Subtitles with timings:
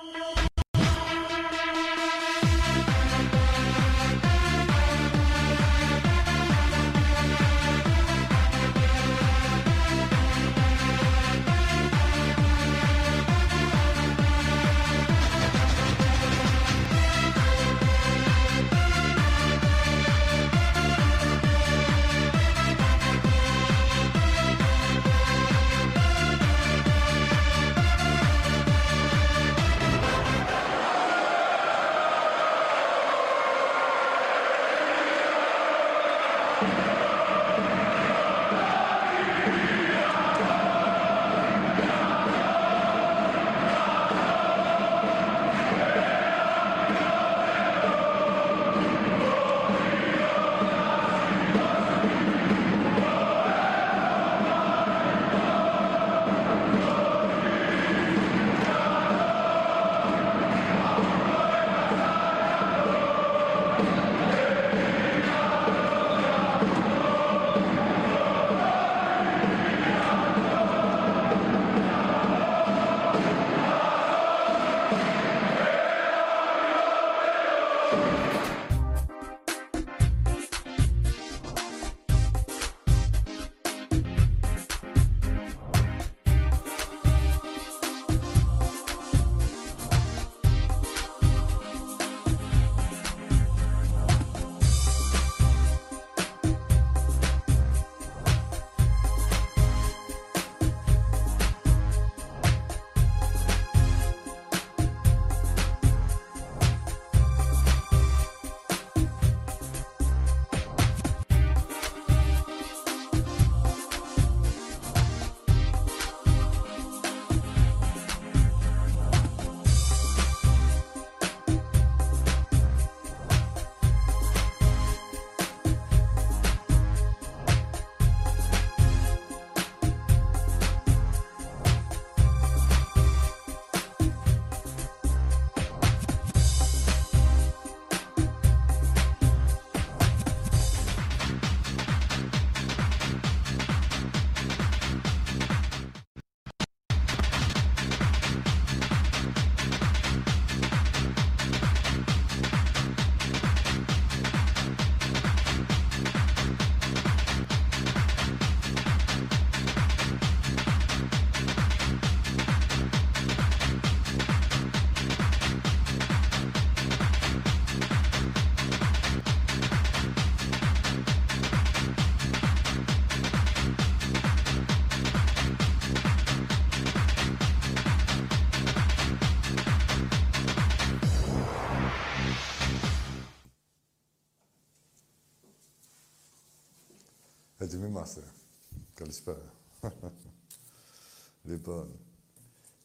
[0.00, 0.37] Thank you.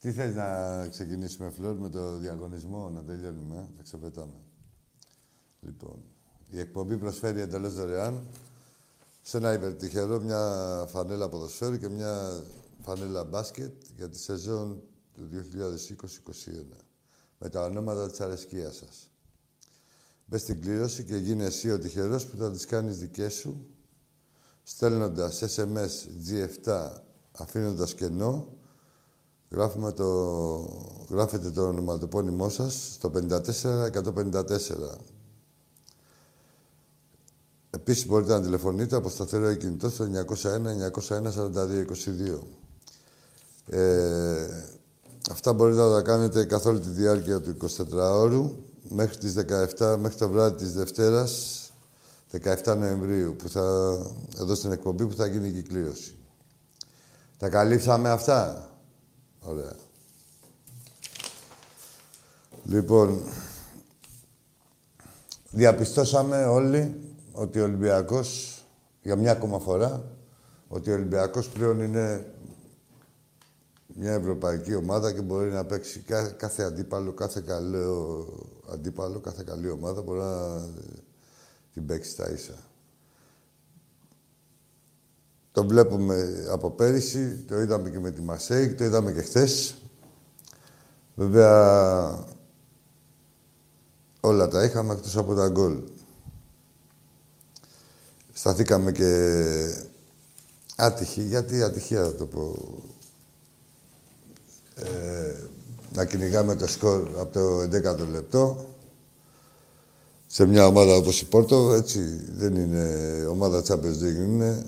[0.04, 4.34] Τι θες να ξεκινήσουμε, Φλόρ, με το διαγωνισμό, να τελειώνουμε, ε; θα ξεπετάμε.
[5.60, 6.04] Λοιπόν,
[6.50, 8.28] η εκπομπή προσφέρει εντελώς δωρεάν
[9.22, 10.40] σε ένα υπερτυχερό μια
[10.90, 12.44] φανέλα ποδοσφαίρου και μια
[12.82, 14.84] φανέλα μπάσκετ για τη σεζόν
[15.14, 16.78] του 2020-2021
[17.40, 19.10] με τα ονόματα της αρεσκίας σας.
[20.26, 23.68] Μπες στην κλήρωση και γίνε εσύ ο τυχερός που θα τις κάνεις δικές σου
[24.64, 26.90] στέλνοντας SMS G7
[27.32, 28.58] αφήνοντας κενό,
[29.54, 30.06] γράφουμε το,
[31.10, 33.16] γράφετε το ονοματοπώνυμό σας στο 54154.
[37.70, 40.08] Επίσης μπορείτε να τηλεφωνείτε από σταθερό κινητό στο
[41.10, 42.40] 901-901-4222.
[43.66, 44.48] Ε,
[45.32, 48.52] αυτά μπορείτε να τα κάνετε καθ' όλη τη διάρκεια του 24ωρου
[48.90, 49.36] μέχρι τις
[49.78, 51.62] 17, μέχρι το βράδυ της Δευτέρας
[52.32, 53.62] 17 Νοεμβρίου, που θα,
[54.40, 56.18] εδώ στην εκπομπή που θα γίνει η κυκλίωση.
[57.38, 58.68] Τα καλύψαμε αυτά.
[59.46, 59.76] Ωραία.
[62.64, 63.22] Λοιπόν,
[65.52, 66.96] διαπιστώσαμε όλοι
[67.32, 68.58] ότι ο Ολυμπιακός,
[69.02, 70.04] για μια ακόμα φορά,
[70.68, 72.34] ότι ο Ολυμπιακός πλέον είναι
[73.96, 76.04] μια ευρωπαϊκή ομάδα και μπορεί να παίξει
[76.38, 78.28] κάθε αντίπαλο, κάθε καλό
[78.72, 80.62] αντίπαλο, κάθε καλή ομάδα μπορεί να
[81.74, 82.54] την παίξει στα ίσα.
[85.54, 89.76] Το βλέπουμε από πέρυσι, το είδαμε και με τη Μασέικ, το είδαμε και χθες.
[91.16, 92.26] Βέβαια,
[94.20, 95.78] όλα τα είχαμε εκτός από τα γκολ.
[98.34, 99.44] Σταθήκαμε και
[100.76, 101.22] άτυχοι.
[101.22, 102.56] Γιατί ατυχία θα το πω.
[104.76, 105.36] Ε,
[105.94, 108.66] να κυνηγάμε το σκορ από το 11ο λεπτό.
[110.28, 114.64] Σε μια ομάδα όπως η Πόρτο, έτσι δεν είναι ομάδα Champions League, είναι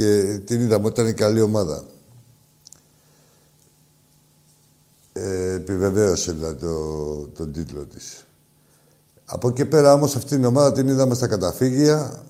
[0.00, 1.84] και την είδαμε όταν είναι καλή ομάδα.
[5.12, 8.26] Ε, επιβεβαίωσε δηλαδή το, τον τίτλο της.
[9.24, 12.22] Από εκεί πέρα όμως αυτή την ομάδα την είδαμε στα καταφύγια.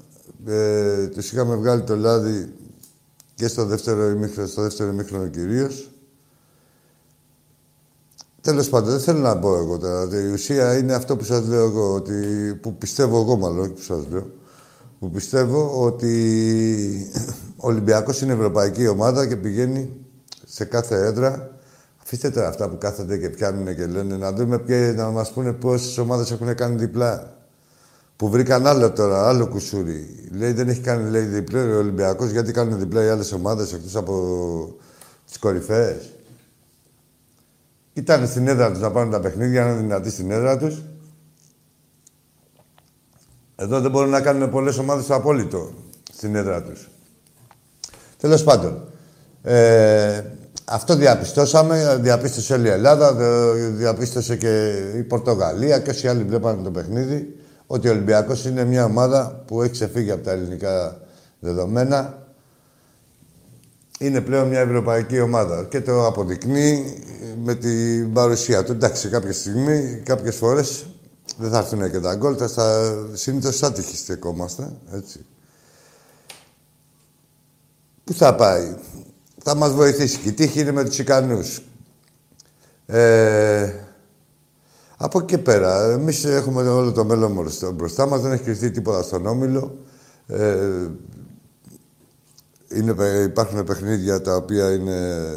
[0.46, 2.52] Ε, τους είχαμε βγάλει το λάδι
[3.34, 5.90] και στο δεύτερο ημίχρονο, στο δεύτερο ημίχρονο κυρίως.
[8.40, 10.20] Τέλος πάντων, δεν θέλω να πω εγώ τώρα.
[10.20, 12.14] Η ουσία είναι αυτό που σας λέω εγώ, ότι,
[12.62, 14.30] που πιστεύω εγώ μάλλον, όχι που σας λέω,
[15.00, 17.10] που πιστεύω ότι
[17.56, 19.90] ο Ολυμπιακός είναι ευρωπαϊκή ομάδα και πηγαίνει
[20.46, 21.50] σε κάθε έδρα.
[22.02, 25.52] Αφήστε τώρα αυτά που κάθονται και πιάνουν και λένε να δούμε ποιες, να μας πούνε
[25.52, 27.36] πόσες ομάδες έχουν κάνει διπλά.
[28.16, 30.28] Που βρήκαν άλλο τώρα, άλλο κουσούρι.
[30.32, 33.96] Λέει δεν έχει κάνει λέει, διπλό ο Ολυμπιακός, γιατί κάνουν διπλά οι άλλες ομάδες εκτός
[33.96, 34.78] από
[35.26, 36.12] τις κορυφαίες;
[37.92, 40.82] Ήταν στην έδρα τους να πάνε τα παιχνίδια, να είναι δυνατοί στην έδρα τους.
[43.62, 45.70] Εδώ δεν μπορούν να κάνουν πολλές ομάδες το απόλυτο
[46.12, 46.90] στην έδρα τους.
[48.16, 48.84] Τέλος πάντων.
[49.42, 50.22] Ε,
[50.64, 53.14] αυτό διαπιστώσαμε, διαπίστωσε όλη η Ελλάδα,
[53.54, 57.36] διαπίστωσε και η Πορτογαλία και όσοι άλλοι βλέπανε το παιχνίδι,
[57.66, 61.00] ότι ο Ολυμπιακός είναι μια ομάδα που έχει ξεφύγει από τα ελληνικά
[61.40, 62.26] δεδομένα.
[63.98, 67.02] Είναι πλέον μια ευρωπαϊκή ομάδα και το αποδεικνύει
[67.44, 68.72] με την παρουσία του.
[68.72, 70.86] Εντάξει, κάποια στιγμή, κάποιες φορές
[71.38, 75.24] δεν θα έρθουν και τα γκολ, θα συνήθως άτυχοι στεκόμαστε, έτσι.
[78.04, 78.74] Πού θα πάει;
[79.42, 81.62] Θα μας βοηθήσει και η τύχη είναι με τους ικανούς.
[82.86, 83.74] Ε,
[84.96, 89.02] από εκεί και πέρα, εμείς έχουμε όλο το μέλλον μπροστά μας, δεν έχει κρυφτεί τίποτα
[89.02, 89.78] στον Όμιλο.
[90.26, 90.88] Ε,
[92.68, 95.28] είναι, υπάρχουν παιχνίδια τα οποία είναι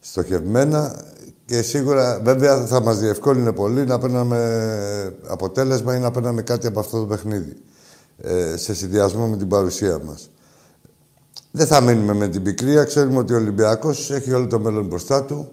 [0.00, 1.11] στοχευμένα
[1.52, 6.80] και σίγουρα, βέβαια, θα μας διευκόλυνε πολύ να παίρναμε αποτέλεσμα ή να παίρναμε κάτι από
[6.80, 7.56] αυτό το παιχνίδι.
[8.18, 10.30] Ε, σε συνδυασμό με την παρουσία μας.
[11.50, 12.84] Δεν θα μείνουμε με την πικρία.
[12.84, 15.52] Ξέρουμε ότι ο Ολυμπιακός έχει όλο το μέλλον μπροστά του.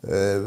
[0.00, 0.40] Ε,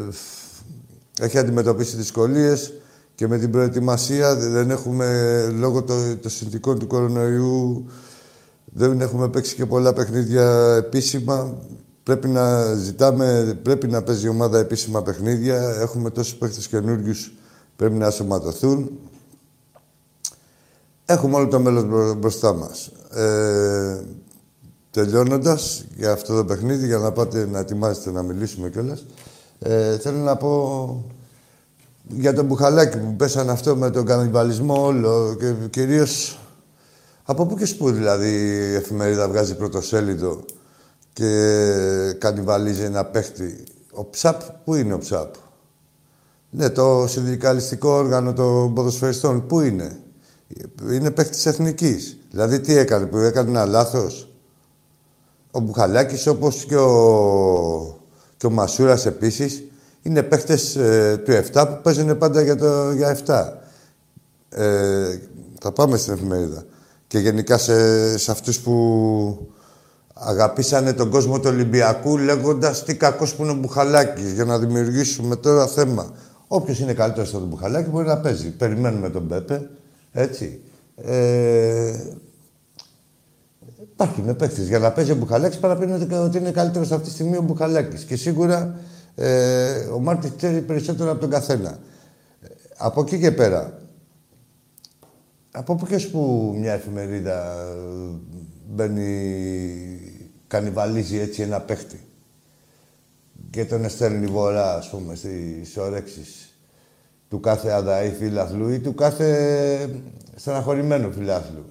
[1.22, 2.74] έχει αντιμετωπίσει δυσκολίες
[3.16, 7.86] και με την προετοιμασία δεν έχουμε, λόγω των το συνθηκών του κορονοϊού,
[8.66, 11.58] δεν έχουμε παίξει και πολλά παιχνίδια επίσημα.
[12.04, 15.76] Πρέπει να ζητάμε, πρέπει να παίζει η ομάδα επίσημα παιχνίδια.
[15.80, 17.14] Έχουμε τόσους παίχτες καινούριου
[17.76, 19.00] πρέπει να σωματωθούν.
[21.06, 22.92] Έχουμε όλο το μέλλον μπροστά μας.
[23.14, 24.02] Ε,
[24.92, 29.06] τελειώνοντας για αυτό το παιχνίδι, για να πάτε να ετοιμάσετε να μιλήσουμε κιόλας.
[29.60, 31.06] Ε, θέλω να πω
[32.08, 36.40] για τον Μπουχαλάκη που πέσαν αυτό με τον κανιβαλισμό όλο και κυρίως
[37.24, 38.30] από πού και σπου δηλαδή
[38.72, 40.46] η εφημερίδα βγάζει πρωτοσέλιδο
[41.22, 43.64] και κανιβαλίζει ένα παίχτη.
[43.94, 45.34] Ο ΨΑΠ, πού είναι ο ΨΑΠ;
[46.50, 50.00] Ναι, το συνδικαλιστικό όργανο των ποδοσφαιριστών, πού είναι;
[50.92, 52.18] Είναι παίχτης εθνικής.
[52.30, 54.34] Δηλαδή τι έκανε, που έκανε ένα λάθος;
[55.52, 58.00] Ο Μπουχαλάκης, όπως και ο,
[58.38, 59.64] και ο Μασούρας επίσης,
[60.02, 63.50] είναι παίχτες ε, του 7 που παίζουν πάντα για, το, για 7.
[64.50, 65.20] Ε,
[65.62, 66.64] θα πάμε στην εφημερίδα.
[67.08, 69.52] Και γενικά σε, σε αυτούς που
[70.14, 75.36] αγαπήσανε τον κόσμο του Ολυμπιακού λέγοντας τι κακός που είναι ο Μπουχαλάκης για να δημιουργήσουμε
[75.36, 76.14] τώρα θέμα.
[76.48, 78.50] Όποιος είναι καλύτερος στον Μπουχαλάκη μπορεί να παίζει.
[78.50, 79.70] Περιμένουμε τον Πέπε,
[80.12, 80.62] έτσι.
[80.96, 81.94] Ε,
[83.82, 84.62] Υπάρχει με παίχτε.
[84.62, 88.04] Για να παίζει ο Μπουχαλάκης, παραπέμπει ότι είναι καλύτερος αυτή τη στιγμή ο Μπουχαλάκης.
[88.04, 88.76] Και σίγουρα
[89.16, 91.78] ε, ο Μάρτι ξέρει περισσότερο από τον καθένα.
[92.78, 93.80] Από εκεί και πέρα.
[95.52, 97.66] Από πού και που μια εφημερίδα
[98.72, 100.00] μπαίνει,
[100.48, 102.00] κανιβαλίζει έτσι ένα παίχτη
[103.50, 106.56] και τον εστέλνει βορρά, ας πούμε, στις όρεξεις
[107.30, 109.90] του κάθε αδαή φιλαθλού ή του κάθε
[110.36, 111.66] στεναχωρημένου φιλάθλου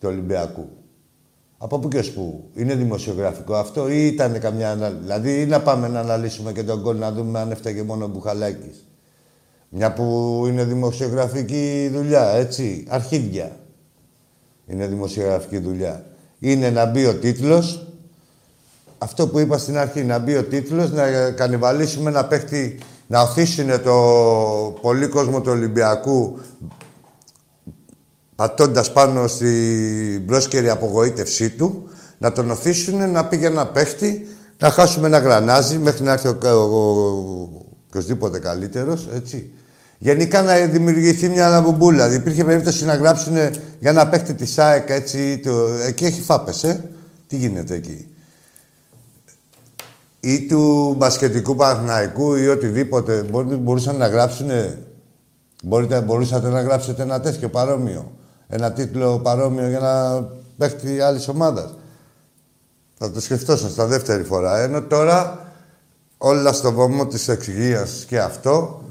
[0.00, 0.68] του Ολυμπιακού.
[1.58, 2.50] Από πού και πού.
[2.54, 5.00] Είναι δημοσιογραφικό αυτό ή ήταν καμιά ανάλυση.
[5.00, 8.08] Δηλαδή, ή να πάμε να αναλύσουμε και τον κόλ να δούμε αν έφταγε μόνο ο
[8.08, 8.86] Μπουχαλάκης.
[9.68, 12.86] Μια που είναι δημοσιογραφική δουλειά, έτσι.
[12.88, 13.56] Αρχίδια.
[14.66, 16.04] Είναι δημοσιογραφική δουλειά.
[16.44, 17.86] Είναι να μπει ο τίτλος,
[18.98, 23.82] αυτό που είπα στην αρχή, να μπει ο τίτλος, να κανιβαλίσουμε να παίχτη, να οθήσουν
[23.82, 23.94] το
[24.80, 26.38] πολύ κόσμο του Ολυμπιακού
[28.34, 34.26] πατώντας πάνω στην πρόσκαιρη απογοήτευσή του, να τον οθήσουν να πήγε ένα παίχτη,
[34.58, 37.48] να χάσουμε ένα γρανάζι μέχρι να έρθει ο, ο,
[37.86, 39.50] οποιοδήποτε καλύτερο, έτσι.
[40.02, 41.96] Γενικά να δημιουργηθεί μια αναβουμπούλα.
[41.96, 43.34] Δηλαδή, υπήρχε περίπτωση να γράψουν
[43.78, 45.38] για ένα παίχτη της ΣΑΕΚ έτσι.
[45.38, 45.68] Το...
[45.86, 46.90] Εκεί έχει φάπες, ε.
[47.26, 48.06] Τι γίνεται εκεί.
[50.20, 53.22] ή του μπασκετικού Παναθηναϊκού ή οτιδήποτε
[53.58, 54.50] μπορούσαν να γράψουν.
[55.62, 58.12] Μπορείτε, μπορούσατε να γράψετε ένα τέτοιο παρόμοιο.
[58.48, 60.22] Ένα τίτλο παρόμοιο για να
[60.58, 61.74] παίχτη άλλης ομάδας.
[62.98, 64.58] Θα το σκεφτόσασταν στα δεύτερη φορά.
[64.58, 65.46] Ενώ τώρα
[66.18, 68.81] όλα στο βωμό της εξυγείας και αυτό,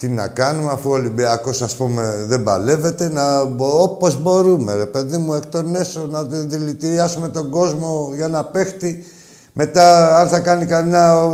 [0.00, 5.16] τι να κάνουμε αφού ο Ολυμπιακός ας πούμε δεν παλεύεται, να, όπως μπορούμε ρε παιδί
[5.16, 9.04] μου εκ των έσω να δηλητηριάσουμε τον κόσμο για να παίχτη
[9.52, 11.26] μετά, αν θα κάνει κανένα,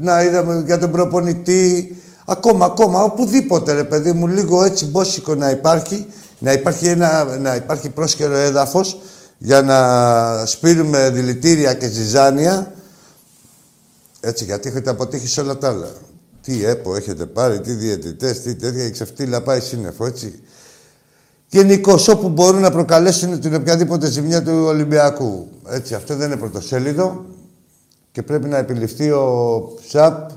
[0.00, 1.96] να είδαμε για τον προπονητή.
[2.26, 6.06] Ακόμα, ακόμα, οπουδήποτε, ρε παιδί μου, λίγο έτσι μπόσικο να υπάρχει,
[6.38, 9.00] να υπάρχει, ένα, να υπάρχει πρόσχερο έδαφος
[9.38, 12.72] για να σπείρουμε δηλητήρια και ζυζάνια.
[14.20, 15.88] Έτσι, γιατί έχετε αποτύχει σε όλα τα άλλα.
[16.44, 20.42] Τι έπο έχετε πάρει, τι διαιτητές, τι τέτοια, η ξεφτύλα πάει σύννεφο, έτσι.
[21.48, 25.48] Γενικώ, όπου μπορούν να προκαλέσουν την οποιαδήποτε ζημιά του Ολυμπιακού.
[25.68, 27.24] Έτσι, αυτό δεν είναι πρωτοσέλιδο
[28.12, 30.30] και πρέπει να επιληφθεί ο ΣΑΠ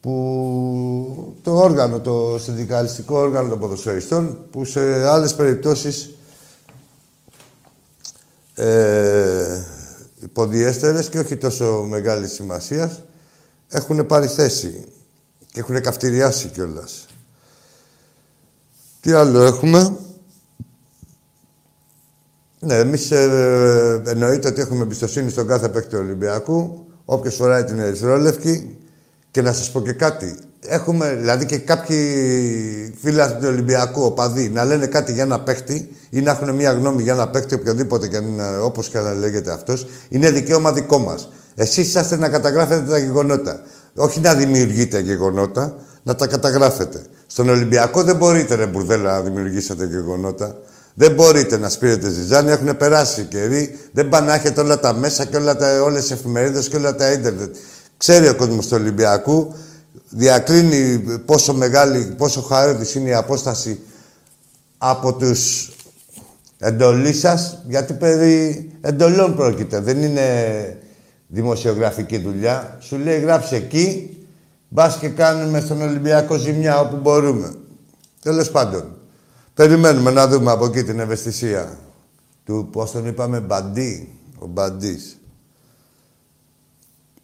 [0.00, 6.10] που το όργανο, το συνδικαλιστικό όργανο των ποδοσφαιριστών που σε άλλες περιπτώσεις
[8.54, 9.64] ε,
[10.20, 13.02] υποδιέστερες και όχι τόσο μεγάλης σημασίας
[13.72, 14.84] έχουν πάρει θέση
[15.52, 17.06] και έχουν καυτηριάσει κιόλας.
[19.00, 19.96] Τι άλλο έχουμε;
[22.58, 26.86] Ναι, εμείς ε, εννοείται ότι έχουμε εμπιστοσύνη στον κάθε παίκτη Ολυμπιακού.
[27.04, 28.76] Όποιος φοράει την ερυθρόλευκη.
[29.30, 30.36] Και να σας πω και κάτι.
[30.66, 31.98] Έχουμε δηλαδή και κάποιοι
[33.00, 37.02] φίλοι του Ολυμπιακού, οπαδοί, να λένε κάτι για ένα παίκτη ή να έχουν μια γνώμη
[37.02, 38.20] για ένα παίκτη, οποιοδήποτε και
[38.62, 41.28] όπως και να λέγεται αυτός, είναι δικαίωμα δικό μας.
[41.54, 43.60] Εσείς είσαστε να καταγράφετε τα γεγονότα.
[43.94, 47.02] Όχι να δημιουργείτε γεγονότα, να τα καταγράφετε.
[47.26, 50.56] Στον Ολυμπιακό δεν μπορείτε, ρε μπουρδέλα, να δημιουργήσετε γεγονότα.
[50.94, 53.78] Δεν μπορείτε να σπείρετε ζυζάνι, έχουν περάσει καιροί.
[53.92, 56.94] Δεν πάνε να έχετε όλα τα μέσα και όλα τα, όλες τις εφημερίδες και όλα
[56.94, 57.54] τα ίντερνετ.
[57.96, 59.54] Ξέρει ο κόσμος του Ολυμπιακού,
[60.08, 63.80] διακρίνει πόσο μεγάλη, πόσο χαρότης είναι η απόσταση
[64.78, 65.72] από τους
[66.58, 69.80] εντολή σας, γιατί περί εντολών πρόκειται.
[69.80, 70.22] Δεν είναι
[71.32, 72.76] δημοσιογραφική δουλειά.
[72.80, 74.16] Σου λέει γράψε εκεί,
[74.68, 77.54] μπας και κάνουμε στον Ολυμπιακό ζημιά όπου μπορούμε.
[78.20, 78.96] Τέλος πάντων.
[79.54, 81.78] Περιμένουμε να δούμε από εκεί την ευαισθησία
[82.44, 85.18] του, πώς τον είπαμε, Μπαντί, ο Μπαντής.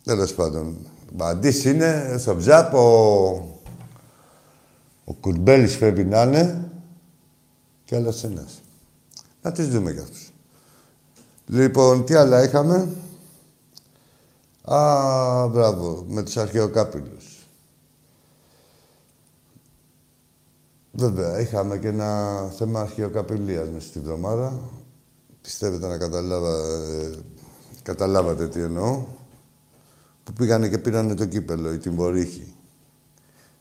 [0.04, 0.76] Τέλος πάντων.
[1.12, 2.86] Μπαντής είναι στο ψάπ, ο,
[5.04, 6.70] ο Κουρμπέλης πρέπει να είναι
[7.84, 8.62] και άλλος ένας.
[9.42, 10.30] Να τις δούμε κι αυτούς.
[11.46, 12.88] Λοιπόν, τι άλλα είχαμε;
[14.72, 17.48] Α, μπράβο, με τους αρχαιοκάπηλους.
[20.92, 24.60] Βέβαια, είχαμε και ένα θέμα αρχαιοκαπηλείας μέσα στη βδομάδα.
[25.40, 27.10] Πιστεύετε να καταλάβα, ε,
[27.82, 29.04] καταλάβατε τι εννοώ.
[30.24, 32.54] Που πήγανε και πήρανε το κύπελο, η τυμπορύχη.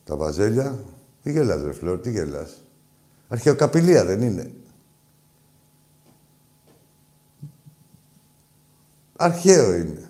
[0.04, 0.80] Τα βαζέλια.
[1.24, 2.64] Τι γελάς ρε Φλόρ, τι γελάς.
[3.28, 4.52] Αρχαιοκαπηλεία δεν είναι.
[9.16, 10.07] Αρχαίο είναι.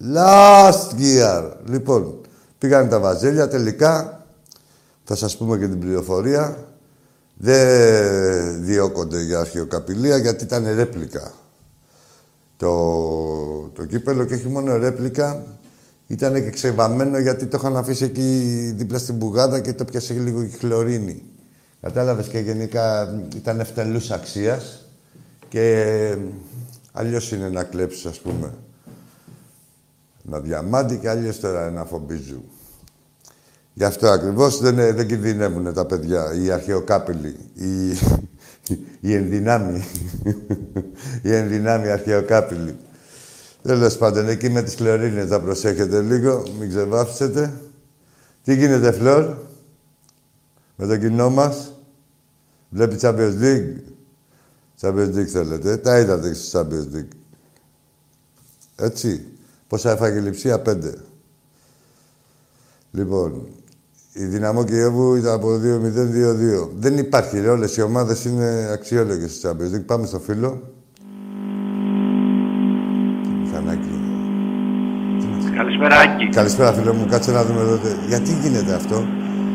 [0.00, 1.52] Last year.
[1.64, 2.20] Λοιπόν,
[2.58, 4.24] πήγανε τα βαζέλια τελικά
[5.04, 6.64] θα σας πούμε και την πληροφορία.
[7.36, 11.32] Δεν διώκονται για αρχαιοκαπηλεία γιατί ήταν ρέπλικα.
[12.56, 12.70] Το,
[13.74, 15.44] το κύπελο και όχι μόνο ρέπλικα,
[16.06, 20.42] ήταν και ξεβαμμένο γιατί το είχαν αφήσει εκεί δίπλα στην μπουγάδα και το πιάσε λίγο
[20.42, 21.22] η χλωρίνη.
[21.80, 24.86] Κατάλαβες και γενικά ήταν ευτελούς αξίας
[25.48, 26.16] και
[26.92, 28.52] αλλιώς είναι να κλέψεις ας πούμε
[30.28, 32.44] ένα διαμάντι και αλλιώς τώρα ένα φομπίζου.
[33.74, 37.90] Γι' αυτό ακριβώς δεν, δεν κινδυνεύουν τα παιδιά, οι αρχαιοκάπηλοι, οι,
[39.00, 39.84] οι ενδυνάμοι.
[41.22, 42.76] οι ενδυνάμοι αρχαιοκάπηλοι.
[43.62, 47.60] Τέλος πάντων, εκεί με τις κλωρίνες θα προσέχετε λίγο, μην ξεβάφσετε.
[48.44, 49.36] Τι γίνεται, Φλόρ,
[50.76, 51.72] με το κοινό μας;
[52.70, 53.76] Βλέπεις Champions League;
[54.80, 55.76] Champions League θέλετε.
[55.76, 57.16] Τα είδατε στο Champions League.
[58.76, 59.35] Έτσι.
[59.68, 60.94] Πόσα έφαγε λειψία, πέντε.
[62.90, 63.46] Λοιπόν,
[64.12, 66.68] η Δυναμό Κιέβου ήταν από 2-0-2-2.
[66.76, 67.48] Δεν υπάρχει, ρε.
[67.48, 69.86] Όλες οι ομάδες είναι αξιόλογες στο Champions League.
[69.86, 70.72] Πάμε στο φίλο.
[73.42, 74.00] Μηχανάκι.
[75.56, 76.28] Καλησπέρα, Άκη.
[76.28, 77.06] Καλησπέρα, φίλο μου.
[77.10, 77.78] Κάτσε να δούμε εδώ.
[78.08, 79.04] Γιατί γίνεται αυτό;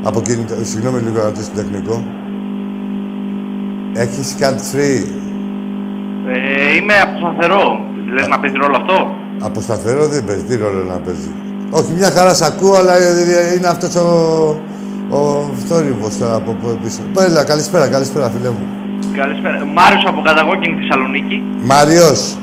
[0.03, 0.55] Από κινητό...
[0.63, 2.03] Συγγνώμη λίγο να το τεχνικό.
[3.93, 5.03] Έχεις cut free.
[6.27, 7.85] Ε, είμαι από σταθερό.
[8.13, 9.15] Λες να παίζει ρόλο αυτό;
[9.47, 10.43] Από σταθερό δεν παίζει.
[10.43, 11.31] Τι ρόλο να παίζει.
[11.69, 12.93] Όχι, μια χαρά σ' ακούω, αλλά
[13.55, 14.07] είναι αυτός ο,
[15.17, 15.19] ο
[15.67, 17.01] θόρυβος τώρα από πίσω.
[17.27, 18.65] Έλα, καλησπέρα, καλησπέρα, φίλε μου.
[19.15, 19.65] Καλησπέρα.
[19.79, 21.43] Μάριος από Καταγόκινη Θεσσαλονίκη.
[21.71, 22.37] Μάριος.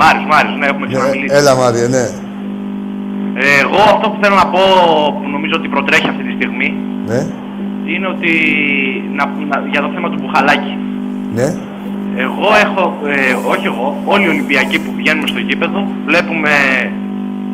[0.00, 1.34] Μάριος, Μάριος, ναι, έχουμε Ναι, ξαναμιλήσει.
[1.38, 2.04] έλα, Μάριε, ναι.
[3.44, 4.60] Ε, εγώ αυτό που θέλω να πω,
[5.20, 6.68] που νομίζω ότι προτρέχει αυτή τη στιγμή,
[7.10, 7.20] Ναι,
[7.92, 8.30] είναι ότι
[9.18, 10.72] να, να- για το θέμα του Μπουχαλάκη.
[11.38, 11.48] ναι.
[12.24, 12.82] Εγώ έχω,
[13.14, 16.50] ε, όχι εγώ, όλοι οι Ολυμπιακοί που πηγαίνουμε στο γήπεδο, βλέπουμε,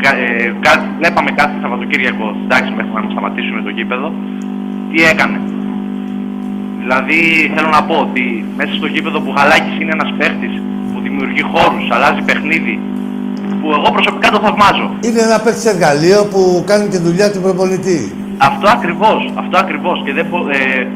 [0.02, 4.08] κα- ε, κα- βλέπαμε κάθε Σαββατοκύριακο, εντάξει μέχρι να σταματήσουμε το γήπεδο,
[4.90, 5.38] τι έκανε.
[6.82, 7.20] Δηλαδή
[7.54, 8.24] θέλω να πω ότι
[8.56, 10.52] μέσα στο γήπεδο που Μπουχαλάκης είναι ένας παίχτης
[10.92, 12.74] που δημιουργεί χώρους, αλλάζει παιχνίδι,
[13.60, 14.86] που εγώ προσωπικά το θαυμάζω.
[15.06, 16.40] Είναι ένα παίκτη εργαλείο που
[16.70, 18.00] κάνει τη δουλειά του προπονητή.
[18.48, 20.86] Αυτό ακριβώς, αυτό ακριβώς και δεν μπο- ε,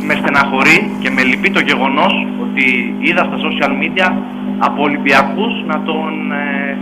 [0.00, 4.12] με στεναχωρεί και με λυπεί το γεγονός ότι είδα στα social media
[4.58, 6.78] από Ολυμπιακούς να τον ε,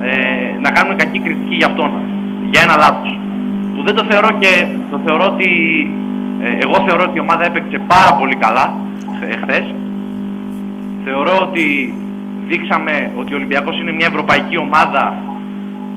[0.00, 1.90] ε, να κάνουν κακή κριτική για αυτόν,
[2.50, 3.18] για ένα λάθος.
[3.74, 5.50] Που δεν το θεωρώ και το θεωρώ ότι
[6.42, 8.74] ε, εγώ θεωρώ ότι η ομάδα έπαιξε πάρα πολύ καλά
[9.20, 9.74] ε, χθες.
[11.04, 11.94] Θεωρώ ότι
[12.48, 15.14] δείξαμε ότι ο Ολυμπιακός είναι μια ευρωπαϊκή ομάδα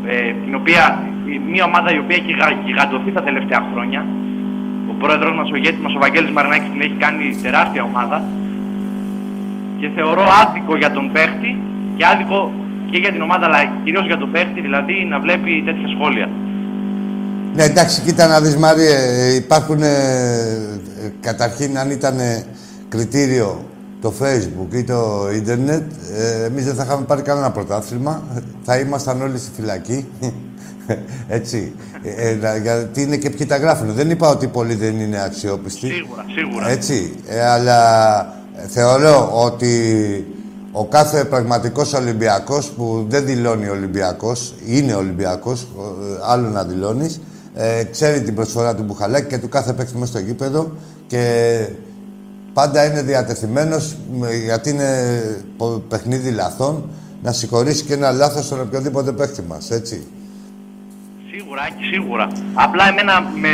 [0.07, 1.03] ε, την οποία,
[1.51, 4.05] μια ομάδα η οποία έχει γα- γιγαντωθεί τα τελευταία χρόνια.
[5.05, 8.17] Ο πρόεδρος μας, ο ηγέτης μας, ο Βαγγέλης Μαρινάκης την έχει κάνει τεράστια ομάδα
[9.79, 11.51] και θεωρώ άδικο για τον παίχτη
[11.97, 12.39] και άδικο
[12.91, 16.29] και για την ομάδα αλλά κυρίως για τον παίχτη δηλαδή να βλέπει τέτοια σχόλια.
[17.55, 19.93] Ναι, εντάξει, κοίτα να δεις Μάριε, ε, υπάρχουν ε,
[21.03, 22.45] ε, καταρχήν αν ήταν ε,
[22.89, 23.65] κριτήριο
[24.01, 25.83] το facebook ή το ίντερνετ,
[26.17, 28.23] ε, εμείς δεν θα είχαμε πάρει κανένα πρωτάθλημα,
[28.63, 30.05] θα ήμασταν όλοι στη φυλακή.
[31.27, 31.73] Έτσι.
[32.03, 33.93] Ε, ε, να- γιατί είναι και ποιοι τα γράφουν.
[33.93, 35.87] Δεν είπα ότι πολλοί δεν είναι αξιόπιστοι.
[35.91, 36.69] Σίγουρα, σίγουρα.
[36.69, 37.13] Έτσι.
[37.27, 38.19] Ε, αλλά
[38.63, 39.69] ε, θεωρώ ότι
[40.71, 45.65] ο κάθε πραγματικός Ολυμπιακός που δεν δηλώνει Ολυμπιακός, είναι Ολυμπιακός, ε,
[46.31, 47.21] άλλο να δηλώνεις,
[47.53, 50.71] ε, ξέρει την προσφορά του Μπουχαλάκη και του κάθε παίκτη μέσα στο γήπεδο
[51.07, 51.67] και
[52.53, 54.89] πάντα είναι διατεθειμένος, με- γιατί είναι
[55.57, 56.89] πο- παιχνίδι λαθών,
[57.23, 60.03] να συγχωρήσει και ένα λάθος στον οποιοδήποτε παίκτη μας, έτσι.
[61.37, 62.25] Σίγουρα, Άκη, σίγουρα.
[62.53, 63.53] Απλά εμένα με...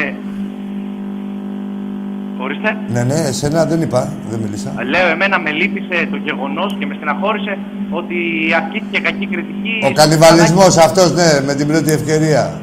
[2.44, 2.70] Ορίστε.
[2.94, 4.74] Ναι, ναι, εσένα δεν είπα, δεν μίλησα.
[4.94, 7.58] Λέω, εμένα με λύπησε το γεγονός και με στεναχώρησε
[7.90, 8.16] ότι
[8.60, 9.76] ασκήθηκε κακή κριτική.
[9.90, 12.62] Ο κανιβαλισμός αυτός, ναι, με την πρώτη ευκαιρία.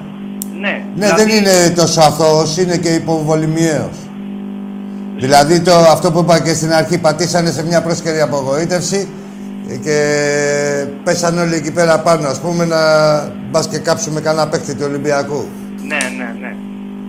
[0.61, 3.97] Ναι, Ναι, δηλαδή- δεν είναι τόσο αθώος, είναι και υποβολημιαίος.
[5.17, 9.09] Δηλαδή το, αυτό που είπα και στην αρχή, πατήσανε σε μια πρόσκαιρη απογοήτευση
[9.77, 9.97] και
[11.05, 12.79] πέσανε όλοι εκεί πέρα πάνω, ας πούμε, να
[13.51, 15.47] μπας και κάψουμε κανένα παίκτη του Ολυμπιακού.
[15.91, 16.55] Ναι, ναι, ναι.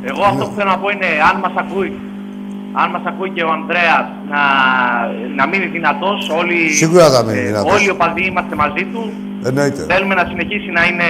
[0.10, 2.00] Εγώ αυτό που θέλω να πω είναι αν μας ακούει,
[2.82, 4.42] αν μας ακούει και ο Ανδρέας να,
[5.36, 7.74] να μείνει δυνατός, όλοι, Σίγουρα θα μείνει ε, δυνατός.
[7.74, 9.02] όλοι οι οπαδοί είμαστε μαζί του.
[9.50, 9.82] Εννοείται.
[9.94, 11.08] Θέλουμε να συνεχίσει να είναι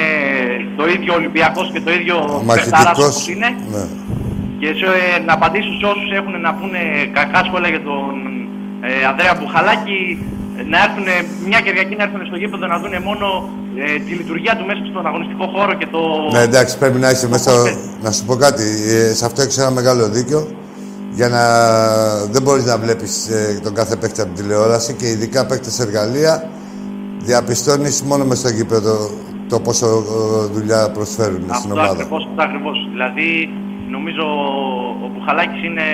[0.77, 3.05] το ίδιο Ολυμπιακός και το ίδιο Ο παιχταράς μαχητικός.
[3.05, 3.49] όπως είναι.
[3.73, 3.83] Ναι.
[4.61, 6.79] Και σε, ε, να απαντήσω σε όσους έχουν να πούνε
[7.17, 8.13] κακά σχόλια για τον
[8.87, 11.07] ε, Ανδρέα Μπουχαλάκη ε, να έρθουν
[11.47, 15.05] μια Κυριακή να έρθουν στο γήπεδο να δουν μόνο ε, τη λειτουργία του μέσα στον
[15.07, 15.99] αγωνιστικό χώρο και το...
[16.31, 17.63] Ναι, εντάξει, πρέπει να είσαι μέσα στο...
[18.01, 20.47] Να σου πω κάτι, ε, σε αυτό έχεις ένα μεγάλο δίκιο.
[21.11, 21.43] Για να...
[22.25, 26.49] Δεν μπορείς να βλέπεις ε, τον κάθε παίκτη από την τηλεόραση και ειδικά παίκτες εργαλεία
[27.19, 28.95] διαπιστώνεις μόνο μες στο γήπεδο
[29.49, 31.91] το πόσο ε, δουλειά προσφέρουν στην Αυτό ομάδα.
[31.91, 32.77] ακριβώς, αυτό ακριβώς.
[32.91, 33.27] Δηλαδή,
[33.95, 34.25] νομίζω
[35.03, 35.87] ο Μπουχαλάκης είναι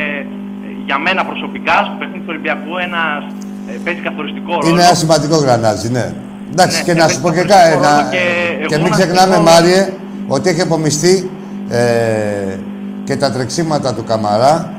[0.65, 3.44] ε, για μένα προσωπικά στο παιχνίδι του Ολυμπιακού ένας ε,
[3.83, 4.69] παίζει καθοριστικό ρόλο.
[4.69, 6.13] Είναι ένα σημαντικό γρανάζι, ναι.
[6.51, 7.95] Εντάξει, Ναι, και ναι, να παίζει σου πω και καθοριστικό κάτι.
[7.97, 9.89] ρόλο και Και, εγώ μην να ξεχνάμε, πω- Μάριε,
[10.27, 11.29] ότι έχει απομειστεί
[11.69, 12.57] ε,
[13.03, 14.69] και τα τρεξίματα του Καμαρά.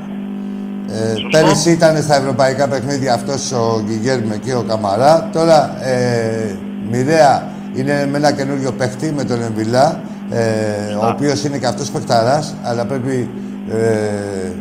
[0.91, 1.27] Ε, Σωστό.
[1.31, 5.29] πέρυσι ήταν στα ευρωπαϊκά παιχνίδια αυτός ο Γκυγέρμε και ο Καμαρά.
[5.33, 6.55] Τώρα ε,
[6.91, 9.99] μοιραία είναι με ένα καινούριο παίχτη, με τον Εμβιλά,
[10.31, 13.29] ε, ο οποίος είναι και αυτός παιχταράς, αλλά πρέπει
[13.71, 14.51] ε,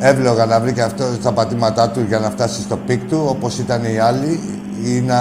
[0.00, 3.58] εύλογα να βρει και αυτός τα πατήματά του για να φτάσει στο peak του, όπως
[3.58, 4.40] ήταν οι άλλοι,
[4.84, 5.18] ή να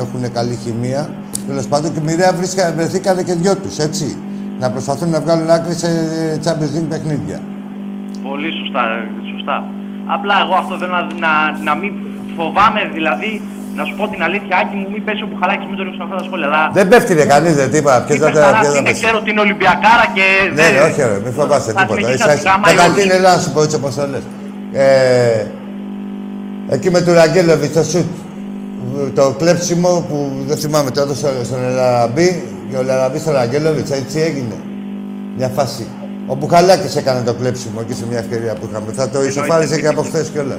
[0.00, 1.08] έχουν καλή χημεία.
[1.46, 4.16] Τέλος πάντων και μοιραία βρίσκα, βρεθήκανε και δυο τους, έτσι.
[4.58, 5.88] Να προσπαθούν να βγάλουν άκρη σε
[6.44, 7.40] Champions League παιχνίδια.
[8.22, 8.82] Πολύ σωστά,
[9.32, 9.64] σωστά.
[10.06, 11.92] Απλά εγώ αυτό θέλω να, να, να μην
[12.36, 13.42] φοβάμαι, δηλαδή,
[13.78, 16.16] να σου πω την αλήθεια, Άκη μου, μην πέσει ο Μπουχαλάκης, μην το ρίξουν αυτά
[16.20, 16.46] τα σχόλια.
[16.50, 17.98] Αλλά Δεν πέφτει ρε κανείς, δεν τίποτα.
[18.06, 19.00] Ποιος Είμαι θα τα χαράς, ποιος θα είναι, πέσει.
[19.02, 20.68] ξέρω ότι είναι Ολυμπιακάρα και Ναι, δεν...
[20.74, 21.94] ναι, όχι ρε, μην φοβάσαι θα τίποτα.
[22.00, 23.14] συνεχίσει Ίσα- να ίσα- τη γαμάει Καταρχήν όλους.
[23.18, 24.24] έλα να σου πω έτσι όπως το λες.
[24.84, 25.46] Ε,
[26.74, 28.08] εκεί με τον Ραγγέλοβιτ το σουτ,
[29.18, 30.16] το κλέψιμο που
[30.48, 32.28] δεν θυμάμαι το έδωσε στον Ελαραμπή
[32.70, 34.56] και ο Ελαραμπής στον Ραγγέλοβιτ, έτσι έγινε.
[35.36, 35.86] Μια φάση.
[36.26, 38.86] Ο Μπουχαλάκης έκανε το κλέψιμο εκεί σε μια ευκαιρία που είχαμε.
[38.92, 40.58] Θα το ισοφάρισε και από χθες κιόλας.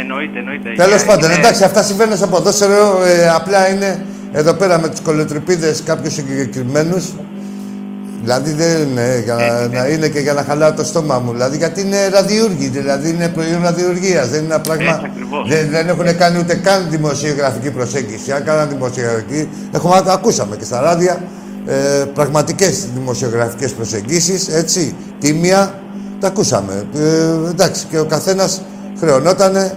[0.00, 0.68] Εννοείται, εννοείται.
[0.76, 3.02] Τέλος Είναι- πάντων, είναι- εντάξει, αυτά συμβαίνουν στο ποδόσφαιρο.
[3.04, 7.12] Ε, απλά είναι εδώ πέρα με τους κολοτρυπίδε κάποιους συγκεκριμένους.
[8.22, 11.32] Δηλαδή δεν είναι για να, να είναι και για να χαλάω το στόμα μου.
[11.32, 14.28] Δηλαδή γιατί είναι ραδιούργοι, δηλαδή είναι προϊόν ραδιουργίας.
[14.28, 14.84] Δεν είναι ένα πράγμα.
[14.92, 15.48] Έτσι ακριβώς.
[15.48, 18.32] Δεν, δεν έχουν κάνει ούτε καν δημοσιογραφική προσέγγιση.
[18.32, 21.22] Αν κάναν δημοσιογραφική, έχουμε, ακούσαμε και στα ράδια
[21.66, 24.94] ε, πραγματικές δημοσιογραφικές προσεγγίσεις, έτσι.
[25.20, 25.74] Τίμια,
[26.20, 26.84] τα ακούσαμε.
[26.94, 28.62] Ε, εντάξει, και ο καθένας
[28.98, 29.70] χρεωνόταν ε,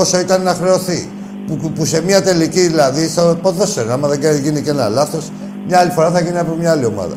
[0.00, 1.08] όσο ήταν να χρεωθεί.
[1.46, 4.88] Που, που- που σε μια τελική, δηλαδή, στο ποδόσφαιρο, άμα δεν κάνει- γίνει και ένα
[4.88, 5.30] λάθος,
[5.66, 7.16] μια άλλη φορά θα γίνει από μια άλλη ομάδα.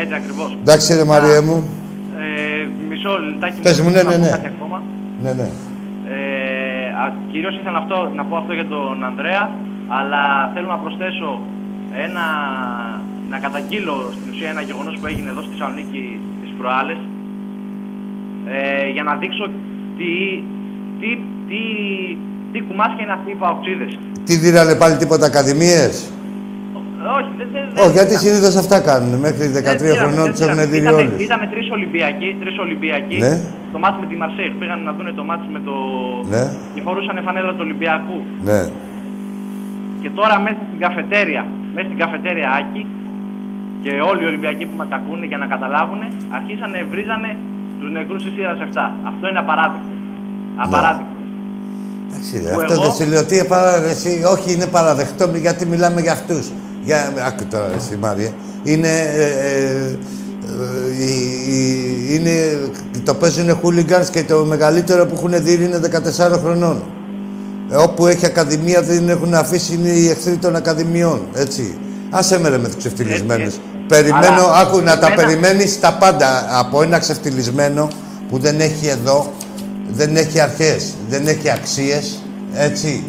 [0.00, 0.56] Έτσι ακριβώς.
[0.60, 1.68] Εντάξει, ρε Μαριέ μου.
[2.18, 3.60] Ε, μισό λεπτάκι.
[3.60, 4.28] Πες μου, ναι, να ναι, πω ναι.
[4.30, 4.82] κάτι ακόμα.
[5.22, 5.48] Ναι, ναι.
[6.14, 9.44] Ε, α, κυρίως ήθελα αυτό, να πω αυτό για τον Ανδρέα,
[9.98, 10.22] αλλά
[10.54, 11.30] θέλω να προσθέσω
[12.06, 12.24] ένα,
[13.32, 16.02] να καταγγείλω στην ουσία ένα γεγονός που έγινε εδώ στη Θεσσαλονίκη
[16.42, 17.00] τις προάλλες,
[18.54, 19.44] ε, για να δείξω
[19.98, 20.10] τι,
[21.00, 21.08] τι,
[21.48, 21.60] τι,
[22.52, 23.98] τι κουμάσια είναι αυτοί οι παοξίδες.
[24.26, 25.94] Τι δίνανε πάλι τίποτα ακαδημίες;
[27.18, 29.12] Όχι, δεν, δεν, Όχι, γιατί δεν- συνήθως αυτά κάνουν.
[29.26, 30.72] Μέχρι 13 δεν πήραμε, χρονών δεν τους έχουν πήραμε.
[30.72, 31.22] δει Ήτανε- όλου.
[31.26, 33.34] Ήτανε τρεις Ολυμπιακοί, τρεις Ολυμπιακοί, Ναι.
[33.72, 35.74] το μάτς με τη Μαρσέη, πήγαν να δουν το μάτς με το...
[36.34, 36.44] Ναι.
[36.74, 38.18] και φορούσαν φανέλα του Ολυμπιακού.
[38.48, 38.60] Ναι.
[40.02, 41.42] Και τώρα μέσα στην καφετέρια,
[41.74, 42.82] μέσα στην καφετέρια Άκη
[43.82, 46.00] και όλοι οι Ολυμπιακοί που μας ακούνε για να καταλάβουν,
[46.38, 47.30] αρχίσανε, βρίζανε
[47.80, 48.94] τους νεκρούς της Σίδας 7.
[49.10, 49.88] Αυτό είναι απαράδεκτο.
[50.64, 51.14] Απαράδεκτο.
[52.08, 55.66] Εντάξει, ρε, Που αυτό εγώ- δεν σου λέω τι επα- εσύ, όχι είναι παραδεχτό γιατί
[55.66, 56.52] μιλάμε για αυτούς.
[56.84, 58.30] Για, άκου τώρα εσύ Μάρια.
[58.62, 59.98] Είναι, ε, ε,
[60.98, 62.32] ε, η- η- είναι,
[63.04, 66.82] το παίζουν hooligans και το μεγαλύτερο που έχουν δει είναι 14 χρονών.
[67.70, 71.20] Ε, όπου έχει ακαδημία δεν έχουν αφήσει είναι οι εχθροί των ακαδημιών.
[71.34, 71.74] Έτσι.
[72.10, 73.54] Άσε με ρε με τους ξεφτυλισμένους.
[73.88, 74.12] Έτσι, έτσι.
[74.12, 77.88] Περιμένω, Αλλά, άκου να τα εμένα- περιμένεις τα πάντα από ένα ξεφτυλισμένο
[78.28, 79.32] που δεν έχει εδώ,
[79.90, 82.22] δεν έχει αρχές, δεν έχει αξίες,
[82.54, 83.04] έτσι.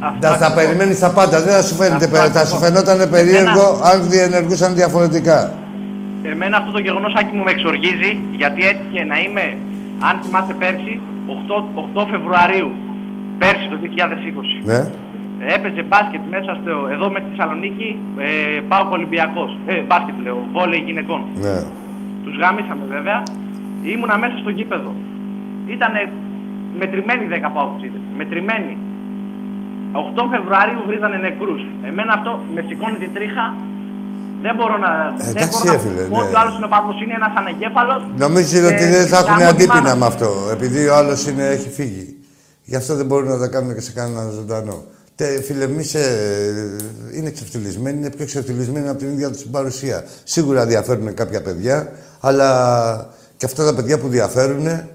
[0.00, 0.54] Αυτό Τα, τα ακριβώς.
[0.54, 2.48] περιμένεις τα πάντα, δεν θα σου φαίνεται, Αυτό πε- θα ακριβώς.
[2.48, 5.52] σου φαινόταν Εμένα- περίεργο αν διενεργούσαν διαφορετικά.
[6.32, 9.44] Εμένα αυτό το γεγονός Άκη μου με εξοργίζει γιατί έτυχε να είμαι,
[10.08, 10.92] αν θυμάσαι πέρσι,
[11.26, 12.70] 8, 8 Φεβρουαρίου,
[13.38, 14.56] πέρσι το 2020.
[14.70, 14.80] Ναι.
[15.56, 17.88] Έπαιζε μπάσκετ μέσα στο, εδώ με στη Θεσσαλονίκη,
[18.26, 19.50] ε, πάω Ολυμπιακός.
[19.66, 21.20] Ε, μπάσκετ λέω, βόλεϊ γυναικών.
[21.44, 21.56] Ναι.
[22.24, 23.18] Τους γάμισαμε βέβαια.
[23.92, 24.90] Ήμουνα μέσα στο γήπεδο.
[25.76, 26.00] Ήτανε
[26.80, 28.02] μετρημένοι 10 παοξίδες.
[28.20, 28.74] Μετρημένοι.
[29.92, 31.62] 8 Φεβρουαρίου βρίζανε νεκρούς.
[31.88, 33.46] Εμένα αυτό με σηκώνει τη τρίχα.
[34.44, 34.90] Δεν μπορώ να...
[35.16, 36.22] δεν εντάξει, μπορώ να ρε φίλε, πω ναι.
[36.24, 38.00] ότι ο άλλος είναι πάθος, είναι ένας ανεγκέφαλος.
[38.24, 39.96] Νομίζω Ε, ότι δεν θα έχουν γαμώ τη αντίπεινα μάνα.
[40.00, 41.20] με αυτό, επειδή ο άλλος
[41.56, 42.06] έχει φύγει.
[42.70, 44.76] Γι' αυτό δεν μπορούν να τα κάνουν και σε κανέναν ζωντανό.
[45.14, 45.84] Τε, φίλε, εμεί
[47.14, 50.04] είναι ξεφτυλισμένοι, είναι πιο ξεφτυλισμένοι από την ίδια τους παρουσία.
[50.24, 54.88] Σίγουρα διαφέρουν κάποια παιδιά, αλλά και αυτά τα παιδιά που διαφέρουν, ε,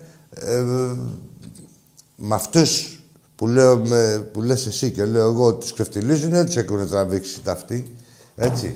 [2.15, 2.99] με αυτούς
[3.35, 6.89] που, λέω, με, που λες εσύ και λέω εγώ ότι τους ξεφτυλίζουν, δεν τους έχουν
[6.89, 7.95] τραβήξει τα αυτοί.
[8.35, 8.75] Έτσι.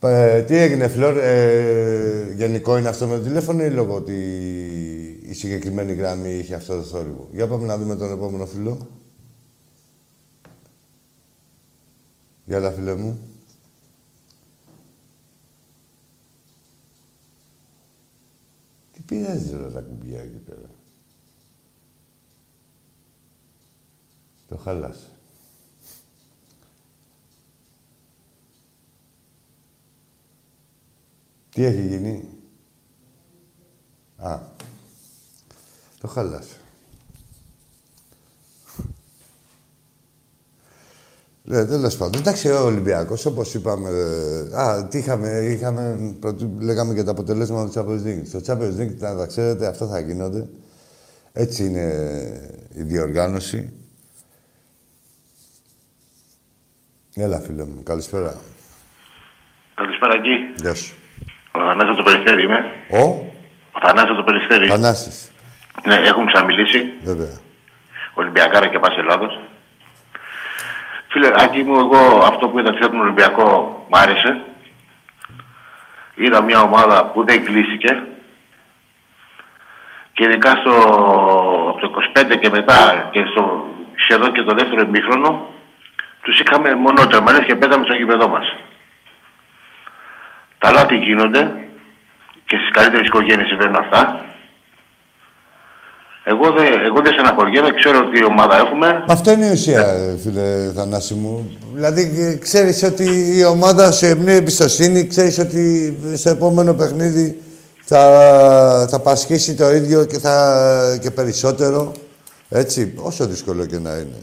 [0.00, 4.14] Ε, τι έγινε, Φλόρ, ε, γενικό είναι αυτό με το τηλέφωνο ή λόγω ότι
[5.28, 8.88] η συγκεκριμένη γραμμή είχε αυτό το θόρυβο; Για πάμε να δούμε τον επόμενο φίλο.
[12.46, 13.18] Γεια τα φίλε μου.
[18.92, 20.70] Τι πειράζει ρε τα κουμπιά εκεί πέρα.
[24.48, 25.10] Το χάλασε.
[31.50, 32.28] Τι έχει γίνει;
[34.16, 34.40] Α.
[36.00, 36.60] Το χάλασε.
[41.48, 42.20] Ναι, τέλος πάντων.
[42.20, 43.88] Εντάξει, ο Ολυμπιακός, όπως είπαμε.
[44.52, 48.22] ε, Α, τι είχαμε, είχαμε πρωτού, λέγαμε για τα αποτελέσματα του Champions League.
[48.26, 50.48] Στο Champions League, να τα ξέρετε, αυτά θα γίνονται.
[51.32, 51.84] Έτσι είναι
[52.74, 53.72] η διοργάνωση.
[57.14, 57.82] Έλα, φίλε μου.
[57.82, 58.34] Καλησπέρα.
[59.74, 60.62] Καλησπέρα εκεί.
[60.62, 60.94] Γεια σου.
[61.52, 62.58] Ο Θανάσης από το Περιστέρι είμαι.
[62.90, 63.02] Ο;
[63.72, 64.66] Ο Θανάσης από το Περιστέρι.
[64.68, 65.30] Θανάσης.
[65.86, 66.78] Ναι, έχουμε ξαναμιλήσει.
[67.04, 67.38] Βέβαια.
[68.14, 69.32] Ολυμπιακάρα και πάση Ελλάδος.
[71.16, 73.46] Φίλε, Άκη μου, εγώ αυτό που είδα χθες τον Ολυμπιακό
[73.88, 74.40] μ' άρεσε.
[76.14, 78.02] Είδα μια ομάδα που δεν κλείστηκε.
[80.12, 80.74] Και ειδικά στο,
[81.68, 85.48] από το 25 και μετά και στο, σχεδόν και το δεύτερο ημίχρονο
[86.22, 88.56] τους είχαμε μόνο τερμανές και πέταμε στο γήπεδό μας.
[90.58, 91.68] Τα λάθη γίνονται
[92.46, 94.24] και στις καλύτερες οικογένειες συμβαίνουν αυτά.
[96.28, 99.04] Εγώ δεν, εγώ δεν στεναχωριέμαι, ξέρω ότι η ομάδα έχουμε.
[99.08, 101.56] Αυτό είναι η ουσία, ε, φίλε Θανάση μου.
[101.74, 107.42] Δηλαδή, ε, ξέρεις ότι η ομάδα σου εμπνέει εμπιστοσύνη, ξέρεις ότι στο επόμενο παιχνίδι
[107.84, 111.92] θα, θα πασχίσει το ίδιο και, θα, και περισσότερο.
[112.48, 114.20] Έτσι, όσο δύσκολο και να είναι.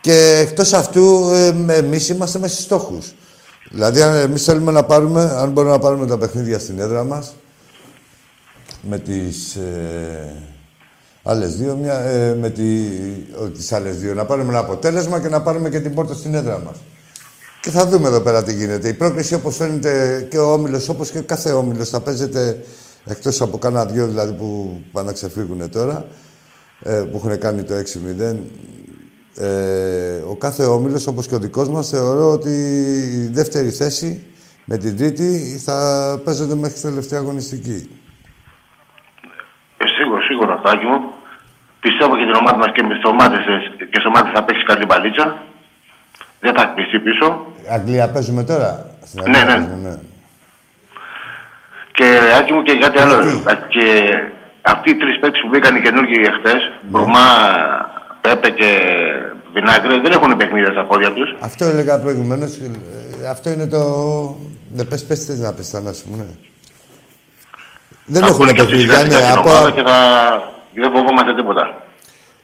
[0.00, 1.30] Και εκτός αυτού,
[1.68, 3.14] ε, εμείς είμαστε μέσα στους στόχους.
[3.70, 7.34] Δηλαδή, αν εμείς θέλουμε να πάρουμε, αν μπορούμε να πάρουμε τα παιχνίδια στην έδρα μας,
[8.82, 10.34] με τις ε,
[11.30, 12.62] άλλες δύο, μια, ε, με τη,
[13.42, 16.34] όχι, τις άλλες δύο, να πάρουμε ένα αποτέλεσμα και να πάρουμε και την πόρτα στην
[16.34, 16.76] έδρα μας.
[17.60, 18.88] Και θα δούμε εδώ πέρα τι γίνεται.
[18.88, 22.64] Η πρόκληση, όπως φαίνεται, και ο Όμιλος, όπως και κάθε Όμιλος, θα παίζεται,
[23.04, 26.06] εκτός από κάνα δυο δηλαδή που πάνε να ξεφύγουν τώρα,
[26.82, 28.36] ε, που έχουν κάνει το 6-0,
[29.36, 32.50] ε, ο κάθε όμιλος, όπως και ο δικός μας, θεωρώ ότι
[33.14, 34.24] η δεύτερη θέση
[34.64, 35.76] με την τρίτη θα
[36.24, 37.90] παίζονται μέχρι τη τελευταία αγωνιστική.
[39.76, 41.18] Ε, σίγουρα, σίγουρα, Τάκη μου.
[41.80, 44.64] Πιστεύω και την ομάδα μας και με τις ομάδες, ε, και στις ομάδες θα παίξει
[44.64, 45.42] καλή μπαλίτσα.
[46.40, 47.46] Δεν θα χτυπήσει πίσω.
[47.76, 49.66] Αγγλία παίζουμε τώρα; Στην Ναι, Αγγλία ναι.
[49.66, 50.00] παίζουμε,
[51.92, 53.16] Και Άκη μου και κάτι άλλο.
[53.20, 53.32] Τι;
[53.68, 53.86] Και
[54.62, 57.26] αυτοί οι τρεις παίκτες που μπήκαν οι καινούργιοι εχθές, Μπουρμά,
[58.20, 58.70] Πέπε και
[59.52, 61.34] Βινάγκρε, δεν έχουν παιχνίδια στα πόδια τους.
[61.40, 62.58] Αυτό έλεγα προηγουμένως.
[63.30, 63.80] αυτό είναι το.
[64.72, 66.24] Ναι, πες, πες, θες να πες, Θανάση μου, ναι.
[68.04, 69.30] Δεν Θα έχουν βγουν και αυτοί παιχνίδια, σιγά-σιγά ναι.
[69.30, 69.98] στην Από, ομάδα και θα...
[70.74, 71.82] δεν φοβόμαστε τίποτα.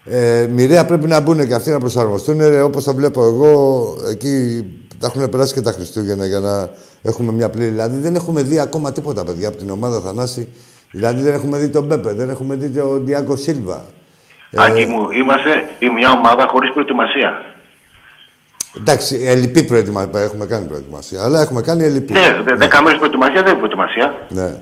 [0.04, 2.40] ε, μοιραία πρέπει να μπουν και αυτοί να προσαρμοστούν.
[2.40, 4.64] Ε, όπως το βλέπω εγώ, εκεί
[5.00, 6.70] τα έχουν περάσει και τα Χριστούγεννα για να
[7.02, 7.70] έχουμε μια πλήρη.
[7.70, 10.48] Δηλαδή δεν έχουμε δει ακόμα τίποτα, παιδιά, από την ομάδα Θανάση.
[10.90, 13.84] Δηλαδή δεν έχουμε δει τον Πέπε, δεν έχουμε δει τον Ντιάγκο Σίλβα.
[14.50, 17.32] Ε, Άκη μου, είμαστε η μια ομάδα χωρίς προετοιμασία.
[18.78, 20.20] Εντάξει, ελλειπή προετοιμασία.
[20.20, 22.12] Έχουμε κάνει προετοιμασία, αλλά έχουμε κάνει ελλειπή.
[22.12, 24.14] Ναι, δε- δέκα μέρες προετοιμασία δεν είναι προετοιμασία.
[24.28, 24.60] ναι.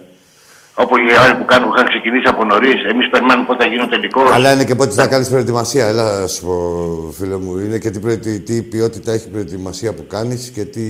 [0.75, 3.89] Όπω οι άλλοι που κάνουν είχαν ξεκινήσει από νωρίς, εμείς περιμένουμε πότε θα γίνει ο
[3.89, 4.21] τελικό.
[4.33, 5.87] Αλλά είναι και πότε θα κάνεις προετοιμασία.
[5.87, 7.59] Έλα, να σου πω, φίλε μου.
[7.59, 10.83] Είναι και τι, προετι- τι ποιότητα έχει η προετοιμασία που κάνεις και τι.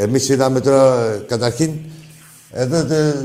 [0.00, 1.70] Εμείς είδαμε τώρα, ε, καταρχήν,
[2.52, 2.84] εδώ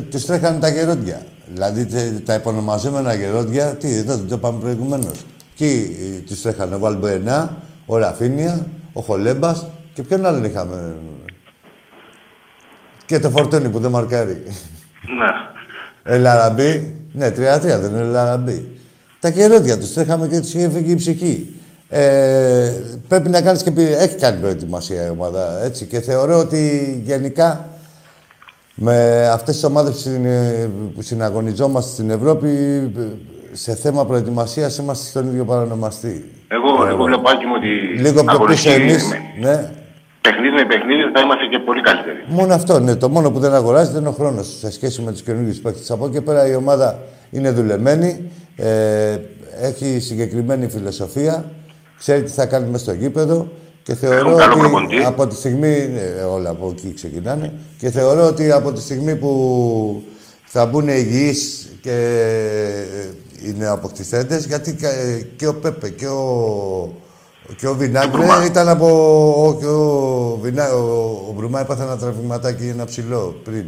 [0.09, 1.25] τους τρέχανε τα γερόντια.
[1.53, 5.25] Δηλαδή τε- τα επωνομαζόμενα γερόντια, τι, εδώ δεν το είπαμε προηγουμένως.
[5.53, 5.95] Εκεί
[6.27, 10.95] τους τρέχανε ο Βαλμποενά, ο Ραφίνια, ο Χολέμπας και ποιον άλλον είχαμε.
[13.05, 14.43] Και το Φορτώνι που δεν μαρκάρει.
[15.07, 15.29] Ναι.
[16.15, 16.95] Ελαραμπή.
[17.13, 18.67] Ναι, 33 δεν είναι Ελαραμπή.
[19.19, 21.55] Τα καιρόδια τους τρέχαμε και τους είχε φύγει η ψυχή.
[21.89, 22.71] Ε,
[23.07, 23.71] πρέπει να κάνεις και.
[23.71, 25.63] πι- Έχει κάνει προετοιμασία η ομάδα.
[25.63, 25.85] Έτσι.
[25.85, 27.65] Και θεωρώ ότι γενικά
[28.75, 32.49] με αυτές τις ομάδες που συν- που συναγωνιζόμαστε στην Ευρώπη
[33.51, 36.31] σε θέμα προετοιμασίας είμαστε στον ίδιο παρανομαστή.
[36.47, 37.67] Εγώ, εγώ βλέπω άκη μου ότι.
[38.01, 39.69] Λίγο πιο πίσω αγωνιστική εμείς, με- ναι,
[40.21, 42.17] Παιχνίδι με παιχνίδι θα είμαστε και πολύ καλύτεροι.
[42.27, 42.95] Μόνο αυτό είναι.
[42.95, 45.91] Το μόνο που δεν αγοράζεται είναι ο χρόνος σε σχέση με τους καινούριου παίκτες.
[45.91, 46.99] Από εκεί και πέρα η ομάδα
[47.31, 49.17] είναι δουλεμένη, ε,
[49.61, 51.51] έχει συγκεκριμένη φιλοσοφία,
[51.97, 53.47] ξέρει τι θα κάνει μέσα στο γήπεδο
[53.83, 55.03] και θεωρώ Έχουν καλό ότι προπονητή.
[55.03, 55.89] από τη στιγμή.
[56.17, 57.53] ε, όλα από εκεί ξεκινάνε.
[57.77, 60.03] Και θεωρώ ότι από τη στιγμή που
[60.45, 61.91] θα μπουν υγιείς και
[63.41, 64.87] ε, οι νεοαποκτηθέντες, γιατί και,
[65.35, 66.93] και ο Πέπε και ο,
[67.57, 68.45] και ο Βινάγκρε Μπρουμά.
[68.45, 68.87] ήταν από.
[69.47, 70.79] Ο, και ο, Βινά, ο,
[71.29, 73.65] ο Μπρουμά έπαθε ένα τραυματάκι, ένα ψηλό πριν.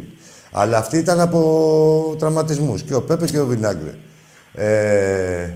[0.52, 2.82] Αλλά αυτοί ήταν από τραυματισμούς.
[2.82, 3.94] Και ο Πέπε και ο Βινάγκρε.
[4.54, 5.50] Ε,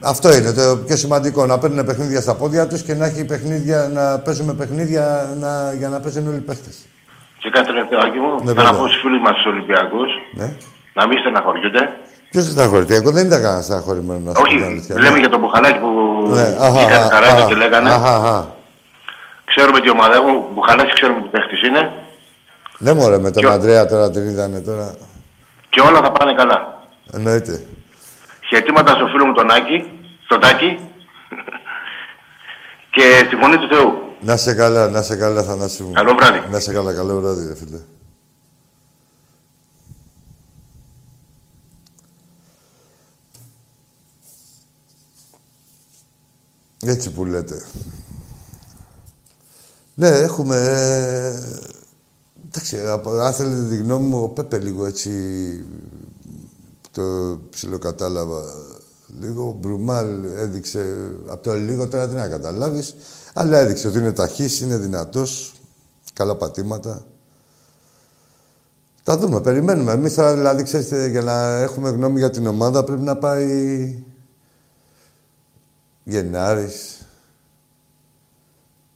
[0.00, 1.46] αυτό είναι το πιο σημαντικό.
[1.46, 5.88] Να παίρνουν παιχνίδια στα πόδια τους και να, έχει παιχνίδια, να παίζουμε παιχνίδια να, για
[5.88, 6.76] να παίζουν όλοι οι παίχτες.
[7.38, 8.72] Και κάτι τελευταίο άκη μου, Ναι, θα να βέβαια.
[8.80, 10.48] πω στους φίλους μας τους Ολυμπιακούς Ναι.
[10.94, 11.82] να μην στεναχωριούνται.
[12.32, 12.94] Ποιος στεναχωρηθεί.
[12.94, 14.94] Εγώ δεν ήταν κανένας στεναχωρημένο να σου πω Όχι, την αλήθεια.
[14.98, 15.18] λέμε Ναι.
[15.18, 15.88] για τον Μπουχαλάκη που
[16.34, 17.90] Ναι, αχα, είχαν αχα, καράβια αχα, και λέγανε.
[17.90, 18.54] αχα, αχα.
[19.44, 20.34] Ξέρουμε τι ομάδα έχουν.
[20.54, 21.92] Μπουχαλάκης ξέρουμε τι παίχτης είναι.
[22.78, 24.94] Δεν μωρέ με τον Ποιο- Αντρέα τώρα την είδανε τώρα.
[25.68, 26.58] Και όλα θα πάνε καλά.
[27.12, 27.66] Εννοείται.
[28.48, 29.78] Χαιρετήματα στο φίλο μου τον Άκη,
[30.24, 30.78] στον Τάκη.
[32.94, 33.88] και στη φωνή του Θεού.
[34.20, 35.92] Να σε καλά, να σε καλά Θανάση μου.
[35.92, 36.42] Καλό βράδυ.
[36.50, 37.78] Να σε καλά, καλό βράδυ ρε φίλε.
[46.86, 47.62] Έτσι που λέτε.
[49.94, 50.56] Ναι, έχουμε...
[50.56, 51.70] ε,
[52.48, 55.10] Εντάξει, από- αν θέλετε τη γνώμη μου, ο Πέπε λίγο έτσι
[56.90, 57.02] το
[57.50, 58.42] ψιλοκατάλαβα.
[59.20, 62.94] Λίγο ο Μπρουμάλ έδειξε, από το λίγο τώρα τι να καταλάβεις,
[63.32, 65.52] αλλά έδειξε ότι είναι ταχύς, είναι δυνατός,
[66.12, 67.06] καλά πατήματα.
[69.02, 69.92] Τα δούμε, περιμένουμε.
[69.92, 74.04] Εμείς τώρα, δηλαδή, ξέρετε, για να έχουμε γνώμη για την ομάδα πρέπει να πάει
[76.04, 77.06] Γενάρης.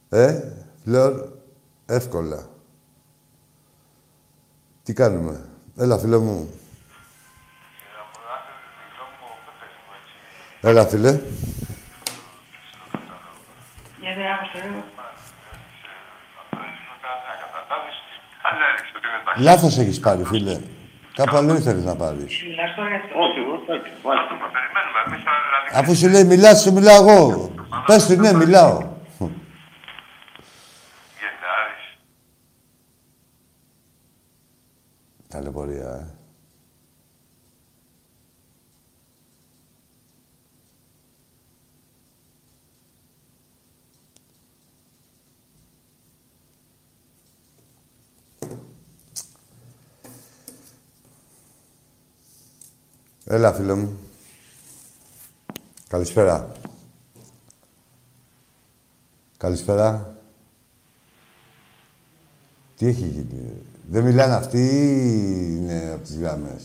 [0.09, 0.39] Ε,
[0.83, 1.27] Φλόρ,
[1.85, 2.45] εύκολα.
[4.83, 6.49] Τι κάνουμε; Έλα, φίλε μου.
[10.61, 11.19] Έλα, φίλε.
[13.99, 14.65] Γιατί άκουσα,
[19.37, 20.59] Λάθος έχεις πάρει, φίλε.
[21.13, 22.43] Κάπου αλλού ήθελες να πάρεις.
[22.43, 23.19] μιλάς τώρα για αυτό.
[23.19, 25.46] Όχι, όχι, μάλιστα.
[25.73, 27.51] Αφού σου λέει μιλάς, σου μιλάω εγώ.
[27.85, 28.95] Πες του ναι, μιλάω.
[35.27, 36.11] Ταλαιπωρία, ε.
[53.29, 54.06] Έλα, φίλο μου.
[55.87, 56.51] Καλησπέρα.
[59.37, 60.15] Καλησπέρα.
[62.77, 66.63] Τι έχει γίνει; Δεν μιλάνε αυτοί ή είναι από τις γραμμές;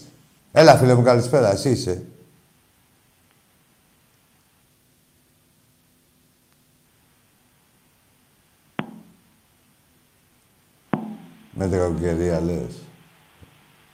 [0.53, 1.51] Έλα, φίλε μου, καλησπέρα.
[1.51, 2.07] Εσύ είσαι.
[11.55, 12.75] Με την κακοκαιρία, λες.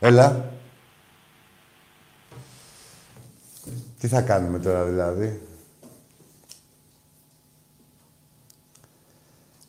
[0.00, 0.57] Έλα.
[3.98, 5.40] Τι θα κάνουμε τώρα, δηλαδή;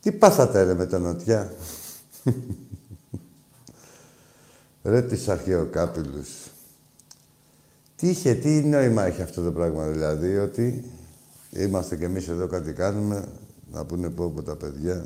[0.00, 1.52] Τι πάθατε, ρε, με τα νοτιά;
[4.82, 6.28] ρε, τις αρχαιοκάπηλους.
[7.96, 10.84] Τι είχε, τι νόημα έχει αυτό το πράγμα, δηλαδή, ότι
[11.50, 13.28] είμαστε κι εμείς εδώ κάτι κάνουμε,
[13.70, 15.04] να πούνε πω από τα παιδιά.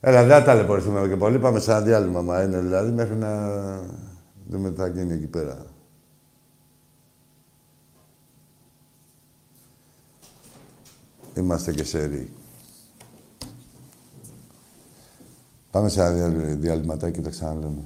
[0.00, 1.38] Έλα, δεν θα ταλαιπωρηθούμε και πολύ.
[1.38, 3.60] Πάμε σε ένα διάλειμμα, μα είναι δηλαδή, μέχρι να
[4.48, 5.66] δούμε τι θα γίνει εκεί πέρα.
[11.36, 12.28] Είμαστε και σε
[15.70, 17.82] Πάμε σε ένα διαλυματάκι και τα ξαναλέμε.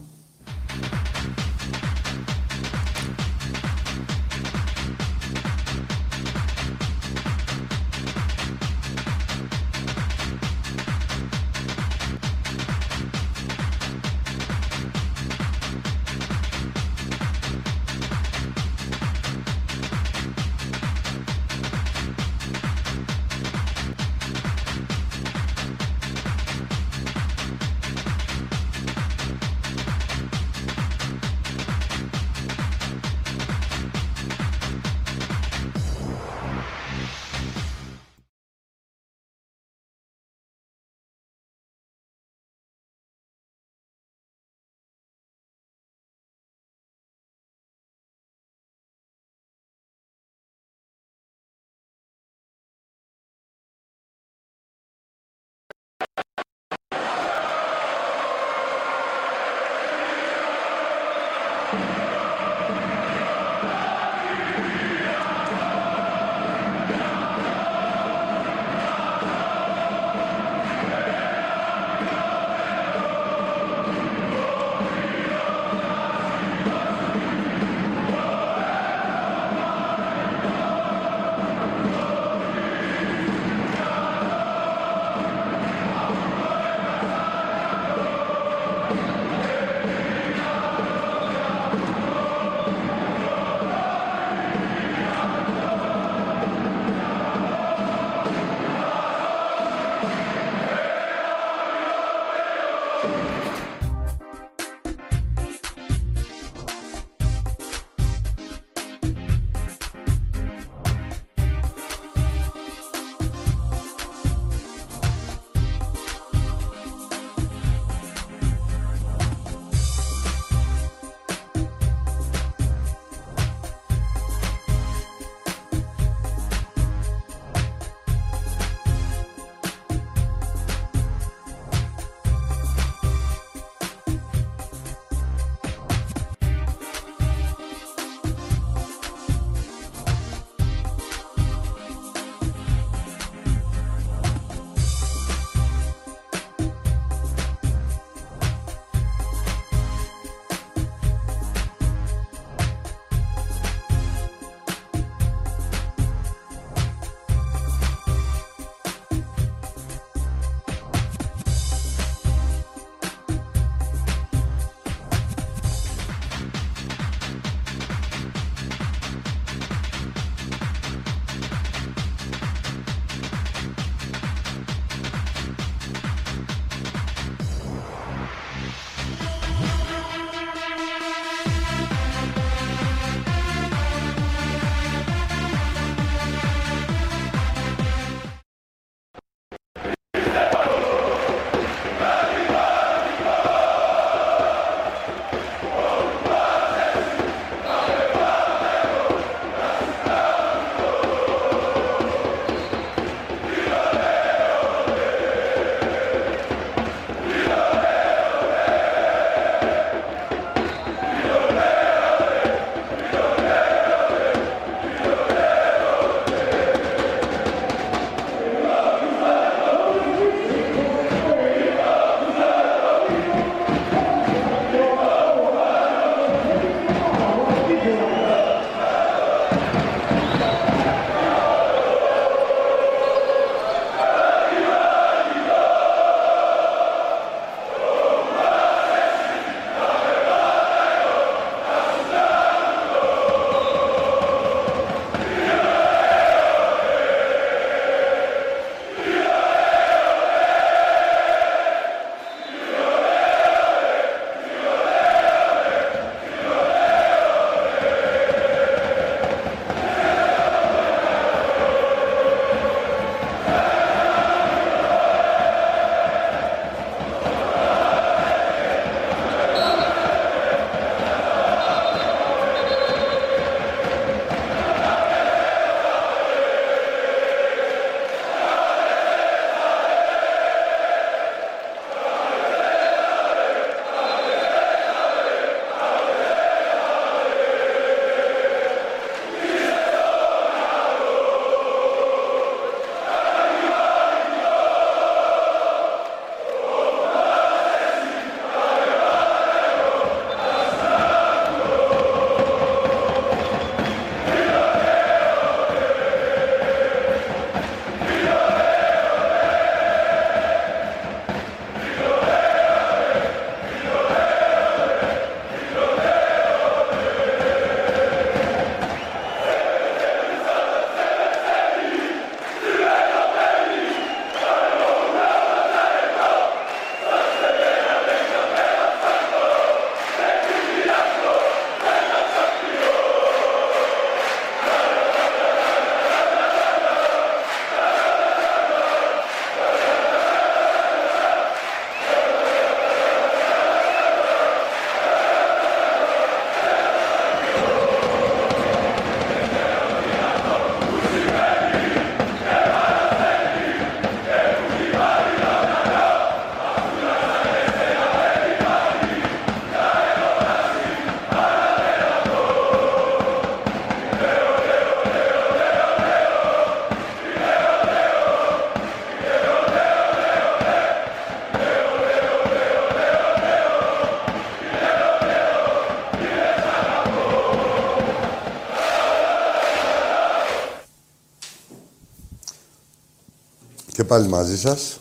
[384.06, 385.00] Πάλι μαζί σας.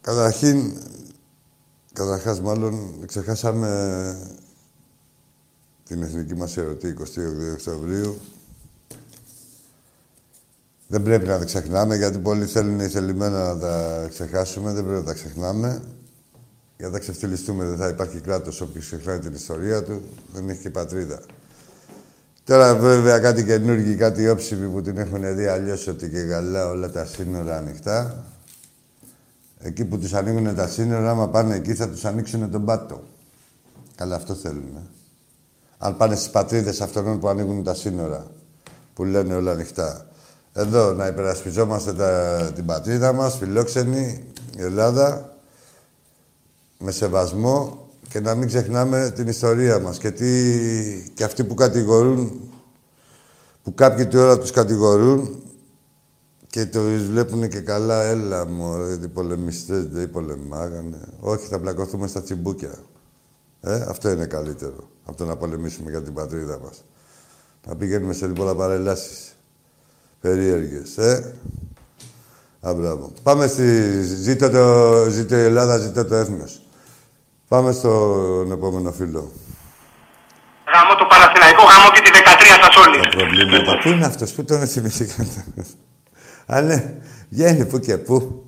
[0.00, 0.72] Καταρχήν,
[1.92, 4.38] καταρχάς μάλλον ξεχάσαμε
[5.84, 8.20] την εθνική μας ερωτή 22 Οκτωβρίου.
[10.88, 14.72] Δεν πρέπει να τα ξεχνάμε, γιατί πολλοί θέλουν θελημένα να τα ξεχάσουμε.
[14.72, 15.82] Δεν πρέπει να τα ξεχνάμε.
[16.76, 20.02] Για να τα ξεφτυλιστούμε δεν θα υπάρχει κράτος όποιος ξεχνάει την ιστορία του.
[20.32, 21.22] Δεν έχει και πατρίδα.
[22.44, 26.90] Τώρα βέβαια κάτι καινούργιο, κάτι όψιμοι που την έχουν δει αλλιώς ότι και καλά όλα
[26.90, 28.24] τα σύνορα ανοιχτά.
[29.58, 33.02] Εκεί που τους ανοίγουν τα σύνορα, άμα πάνε εκεί θα τους ανοίξουν τον πάτο.
[33.94, 34.90] Καλά αυτό θέλουν.
[35.78, 38.26] Αν πάνε στις πατρίδες αυτών που ανοίγουν τα σύνορα,
[38.94, 40.06] που λένε όλα ανοιχτά.
[40.52, 44.24] Εδώ να υπερασπιζόμαστε τα, την πατρίδα μας, φιλόξενη,
[44.56, 45.36] η Ελλάδα,
[46.78, 49.98] με σεβασμό και να μην ξεχνάμε την ιστορία μας.
[49.98, 52.50] Και, τι, και αυτοί που κατηγορούν,
[53.62, 55.42] που κάποιοι τώρα τους κατηγορούν
[56.46, 61.00] και το βλέπουν και καλά, έλα μου, οι πολεμιστές δεν πολεμάγανε.
[61.20, 62.74] Όχι, θα πλακωθούμε στα τσιμπούκια.
[63.60, 66.84] Ε, αυτό είναι καλύτερο από το να πολεμήσουμε για την πατρίδα μας.
[67.66, 69.36] Να πηγαίνουμε σε πολλά παρελάσεις.
[70.20, 71.34] Περίεργες, ε.
[72.60, 73.12] Α, μπράβο.
[73.22, 74.00] Πάμε στη...
[74.02, 75.06] Ζήτω, το...
[75.10, 76.61] Ζήτω η Ελλάδα, ζήτω το έθνος.
[77.52, 79.30] Πάμε στον επόμενο φίλο.
[80.74, 82.18] Γάμο το Παναθηναϊκό, γάμο και τη 13
[82.62, 83.00] σας όλοι.
[83.02, 83.78] Τα προβλήματα.
[83.78, 85.44] Πού είναι αυτός, πού τον θυμηθήκατε.
[86.46, 86.94] Α, ναι,
[87.28, 88.44] βγαίνει πού και πού.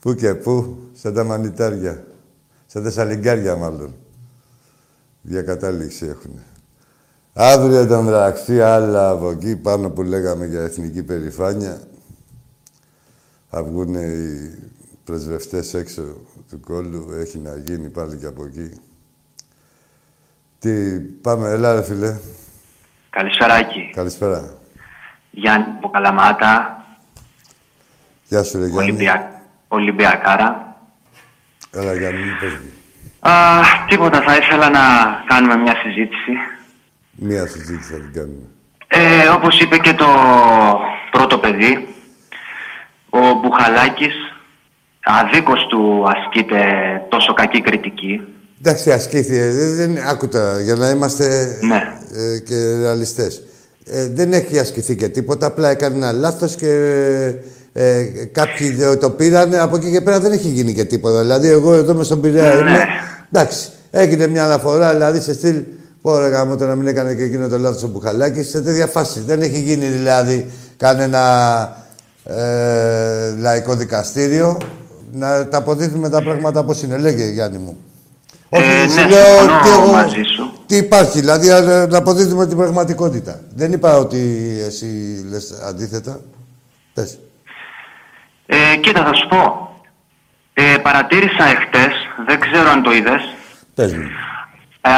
[0.00, 2.04] Πού και πού, σαν τα μανιτάρια.
[2.66, 3.94] Σαν τα σαλιγκάρια μάλλον.
[5.20, 6.40] Διακατάληξη έχουν.
[7.32, 11.80] Αύριο το μεταξύ, άλλα από εκεί πάνω που λέγαμε για εθνική περηφάνεια,
[13.50, 14.58] θα βγουν οι
[15.04, 16.02] πρεσβευτές έξω
[16.50, 17.12] του κόλλου.
[17.20, 18.80] Έχει να γίνει πάλι και από εκεί.
[20.58, 22.18] Τι, πάμε, έλα ρε φίλε.
[23.10, 23.90] Καλησπέρα, Άκη.
[23.94, 24.58] Καλησπέρα.
[25.30, 26.84] Γιάννη από Καλαμάτα,
[28.28, 28.90] Γεια σου ρε Γιάννη.
[28.90, 29.42] Ολυμπια...
[29.68, 30.76] Ολυμπιακάρα.
[31.70, 32.70] Έλα Γιάννη, μου πες μου.
[33.30, 34.80] Α, τίποτα, θα ήθελα να
[35.26, 36.32] κάνουμε μια συζήτηση.
[37.12, 38.46] Μία συζήτηση θα την κάνουμε.
[38.88, 40.06] Ε, όπως είπε και το
[41.10, 41.94] πρώτο παιδί,
[43.10, 44.14] ο Μπουχαλάκης
[45.06, 46.56] αδίκως του ασκείται
[47.08, 48.20] τόσο κακή κριτική.
[48.62, 49.50] Εντάξει, ασκήθηκε.
[49.50, 51.82] Δεν, δεν, άκουτα, για να είμαστε Ναι.
[52.34, 53.42] ε, και ρεαλιστές.
[53.90, 56.70] Ε, δεν έχει ασκηθεί και τίποτα, απλά έκανε ένα λάθος και
[57.72, 58.02] ε,
[58.32, 61.20] κάποιοι το- το πήραν, από εκεί και πέρα δεν έχει γίνει και τίποτα.
[61.20, 62.60] Δηλαδή, εγώ εδώ με στον Πειραιά Ναι.
[62.70, 62.78] είμαι,
[63.32, 65.62] εντάξει, έγινε μια αναφορά, δηλαδή σε στυλ,
[66.02, 68.86] πω ρε γάμο, το να μην έκανε και εκείνο το λάθος ο Μπουχαλάκης, σε τέτοια
[68.86, 69.20] φάση.
[69.26, 70.46] Δεν έχει γίνει δηλαδή
[70.76, 71.22] κανένα
[72.24, 74.58] ε, λαϊκό δικαστήριο
[75.16, 76.96] να τα αποδείχνουμε τα πράγματα όπως είναι.
[76.98, 77.76] Λέγε, Γιάννη μου.
[78.48, 80.52] Όχι, Ε, σου ναι, λέω συμφωνώ τι εγώ- μαζί σου.
[80.66, 83.40] Τι υπάρχει, δηλαδή α, να αποδείχνουμε την πραγματικότητα.
[83.54, 84.18] Δεν είπα ότι
[84.66, 84.86] εσύ
[85.30, 86.20] λες αντίθετα.
[86.94, 87.18] Πες.
[88.46, 89.70] Ε, κοίτα, θα σου πω.
[90.54, 91.94] Ε, παρατήρησα εχθές,
[92.26, 93.20] δεν ξέρω αν το είδες,
[93.74, 94.02] Πες μου.
[94.80, 94.90] ε,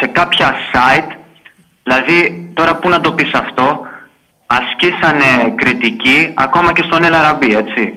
[0.00, 1.16] σε κάποια site,
[1.82, 3.80] δηλαδή τώρα πού να το πεις αυτό,
[4.46, 7.94] ασκήσανε κριτική ακόμα και στον Ελαραμπή, έτσι.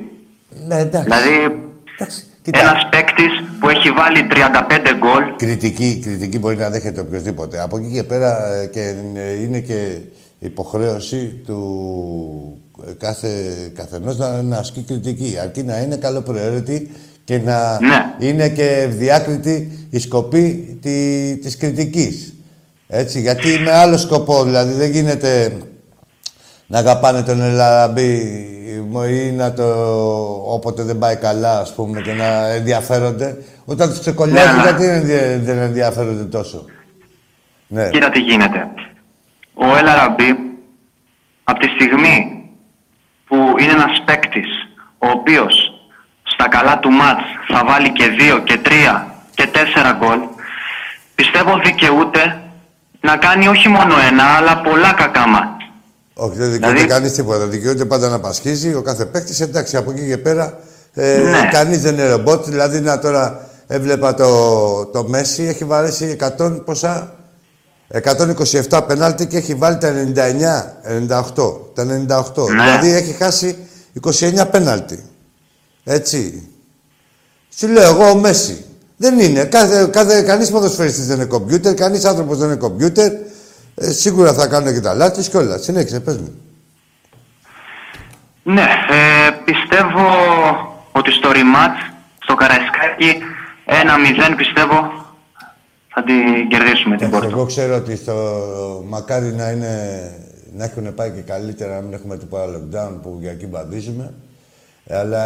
[0.67, 1.09] Ναι, εντάξει.
[1.09, 1.62] Δηλαδή,
[2.03, 2.23] εντάξει.
[2.41, 7.61] Κοίτα, ένας παίκτης που έχει βάλει 35 γκολ, κριτική, κριτική μπορεί να δέχεται οποιοδήποτε.
[7.61, 9.97] Από εκεί και πέρα ε, και ε, είναι και
[10.39, 13.29] υποχρέωση του ε, κάθε
[13.75, 15.37] καθενός να, να ασκεί κριτική.
[15.41, 16.91] Αρκεί να είναι καλοπροαίρετη
[17.23, 18.27] και να Ναι.
[18.27, 22.33] είναι και ευδιάκριτη η σκοπή τη, της κριτικής.
[22.87, 25.51] Έτσι, γιατί με άλλο σκοπό, δηλαδή δεν γίνεται
[26.73, 28.11] να αγαπάνε τον Ελαραμπή
[29.09, 29.63] ή να το...
[30.45, 33.37] όποτε δεν πάει καλά, ας πούμε, και να ενδιαφέρονται.
[33.65, 34.61] Όταν τους ξεκολλιάζει, Ναι, ναι.
[34.61, 36.65] γιατί δεν ενδια- δεν ενδιαφέρονται τόσο;
[37.67, 37.89] Ναι.
[37.89, 38.67] κοίτα τι γίνεται.
[39.53, 40.35] Ο Ελαραμπή,
[41.43, 42.43] από τη στιγμή
[43.27, 44.49] που είναι ένας παίκτης
[44.97, 45.53] ο οποίος
[46.23, 50.19] στα καλά του μάτς θα βάλει και δύο και τρία και τέσσερα γκολ,
[51.15, 52.41] πιστεύω δικαιούται
[53.01, 55.62] να κάνει όχι μόνο ένα, αλλά πολλά κακά μάτς.
[56.15, 57.45] Όχι, δεν δικαιούται Δηλαδή- κανείς τίποτα.
[57.47, 58.73] Δικαιούται πάντα να πασχίζει.
[58.73, 60.59] Ο κάθε παίκτης, εντάξει, από εκεί και πέρα,
[60.93, 61.49] ε, Ναι.
[61.51, 62.45] κανείς δεν είναι ρομπότ.
[62.45, 67.15] Δηλαδή, να τώρα έβλεπα το, το Μέση, έχει βαρέσει 100 ποσά,
[67.87, 72.47] 127 πενάλτι και έχει βάλει τα 99, 98, τα 98.
[72.49, 72.61] Ναι.
[72.63, 73.57] Δηλαδή, έχει χάσει
[74.01, 75.03] 29 πέναλτι.
[75.83, 76.47] Έτσι.
[77.57, 78.65] Σου λέω εγώ ο Μέση.
[78.97, 79.43] Δεν είναι.
[79.43, 83.11] Κάθε, κάθε, κανείς ποδοσφαιριστής δεν είναι κομπιούτερ, κανείς άνθρωπος δεν είναι κομπιούτερ.
[83.83, 85.57] Ε, σίγουρα θα κάνουν και τα λάθη της κιόλα.
[85.57, 86.41] Συνέχισε, πες μου.
[88.43, 90.05] Ναι, ε, πιστεύω
[90.91, 93.17] ότι στο rematch, στο Καραϊσκάκι,
[93.65, 94.91] 1-0 πιστεύω
[95.87, 97.27] θα την κερδίσουμε την πόρτα.
[97.27, 98.13] Εγώ ξέρω ότι στο
[98.87, 100.01] μακάρι να είναι
[100.55, 104.13] να έχουν πάει και καλύτερα, να μην έχουμε τίποτα lockdown που για εκεί μπαδίζουμε.
[104.89, 105.23] Αλλά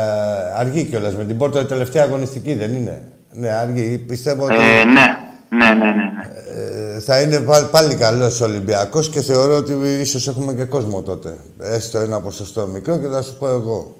[0.57, 3.01] αργεί κιόλας με την Πόρτο η τελευταία αγωνιστική, δεν είναι.
[3.31, 3.97] Ναι, αργεί.
[3.97, 5.17] Πιστεύω ότι Ε, ναι,
[5.49, 5.91] ναι, ναι, ναι.
[5.91, 6.95] ναι.
[6.95, 11.01] ε, θα είναι πάλι, πάλι καλός ο Ολυμπιακός και θεωρώ ότι ίσως έχουμε και κόσμο
[11.01, 11.37] τότε.
[11.59, 13.95] Έστω ένα ποσοστό μικρό και θα σου πω εγώ.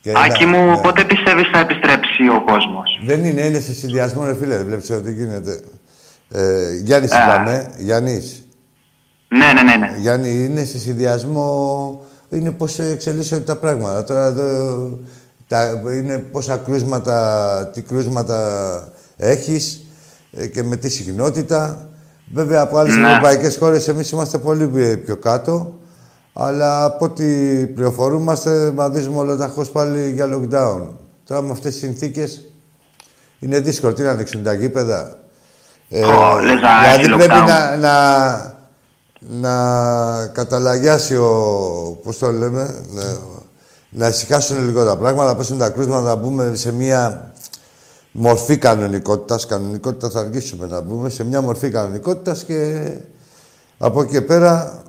[0.00, 0.80] Και Άκη να- μου, ναι.
[0.80, 4.56] πότε πιστεύεις θα επιστρέψει ο κόσμος; Δεν είναι, είναι σε συνδυασμό, ρε φίλε.
[4.56, 5.60] Δεν βλέπεις ότι γίνεται.
[6.30, 7.24] Ε, Γιάννη, Α.
[7.24, 7.70] είπαμε.
[7.78, 8.46] Γιάννης.
[9.28, 9.96] Ναι, ναι, ναι, ναι.
[9.98, 12.00] Γιάννη, είναι σε συνδυασμό.
[12.30, 14.04] Είναι πώς εξελίσσονται τα πράγματα.
[14.04, 14.98] Τώρα εδώ,
[15.48, 18.38] τα, είναι πόσα κρούσματα, τι κρούσματα
[19.16, 19.78] έχεις ε,
[20.52, 21.88] και με τι συχνότητα.
[22.34, 23.08] Βέβαια, από άλλες Ναι.
[23.08, 25.72] ευρωπαϊκές χώρες εμείς είμαστε πολύ πιο- πιο κάτω.
[26.32, 27.24] Αλλά από ό,τι
[27.66, 30.86] πληροφορούμαστε, βαδίζουμε ολοταχώς πάλι για lockdown.
[31.26, 32.44] Τώρα με αυτές τις συνθήκες
[33.38, 33.92] είναι δύσκολο.
[33.92, 35.16] Τι να ανοίξουν τα γήπεδα;
[35.88, 37.46] Ε, Ω, λες να δηλαδή έχει πρέπει lockdown.
[37.46, 38.54] να, να,
[39.40, 41.30] να καταλαγιάσει ο...
[42.02, 43.02] Πώς το λέμε, να,
[43.90, 47.31] να ησυχάσουν λίγο τα πράγματα, να πέσουν τα κρούσματα, να μπούμε σε μια
[48.12, 49.46] μορφή κανονικότητας.
[49.46, 52.90] Κανονικότητα θα αργήσουμε να μπούμε σε μια μορφή κανονικότητας και
[53.78, 54.82] από εκεί και πέρα...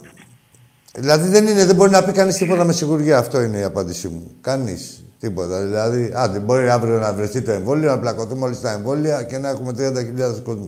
[0.95, 3.17] Δηλαδή δεν, είναι, δεν μπορεί να πει κανείς τίποτα με σιγουριά.
[3.17, 4.31] Αυτό είναι η απάντησή μου.
[4.41, 5.03] Κανείς.
[5.19, 5.61] Τίποτα.
[5.65, 9.49] Δηλαδή, άντε, μπορεί αύριο να βρεθεί το εμβόλιο, να πλακωθούμε όλοι στα εμβόλια και να
[9.49, 10.67] έχουμε 30.000 κόσμο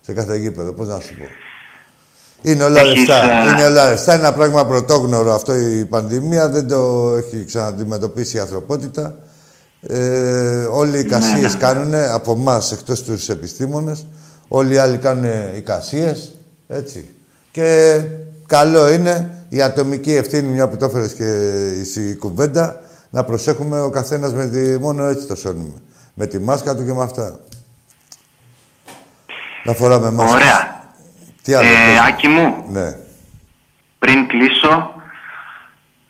[0.00, 0.72] σε κάθε γήπεδο.
[0.72, 1.24] Πώς να σου πω.
[2.50, 3.22] Είναι όλα Έχεις, λεφτά.
[3.22, 4.14] ε, Είναι όλα λεφτά.
[4.14, 6.48] Είναι ένα πράγμα πρωτόγνωρο αυτό η πανδημία.
[6.48, 9.14] Δεν το έχει ξαναντιμετωπίσει η ανθρωπότητα.
[9.86, 14.06] Ε, όλοι οι εικασίες κάνουν από εμά εκτός τους επιστήμονες.
[14.48, 16.34] Όλοι οι άλλοι κάνουν εικασίες.
[16.68, 17.14] Έτσι.
[17.50, 18.00] Και
[18.46, 22.80] καλό είναι η ατομική ευθύνη, μια που το έφερες και η κουβέντα,
[23.10, 24.78] να προσέχουμε ο καθένας με τη...
[24.78, 25.74] μόνο έτσι το σώνουμε.
[26.14, 27.38] Με τη μάσκα του και με αυτά.
[29.64, 30.34] Να φοράμε μάσκα.
[30.34, 30.84] Ωραία.
[31.42, 31.66] Τι άλλο.
[31.68, 32.08] Ε, πες.
[32.08, 32.96] Άκη μου, Ναι.
[33.98, 34.91] πριν κλείσω,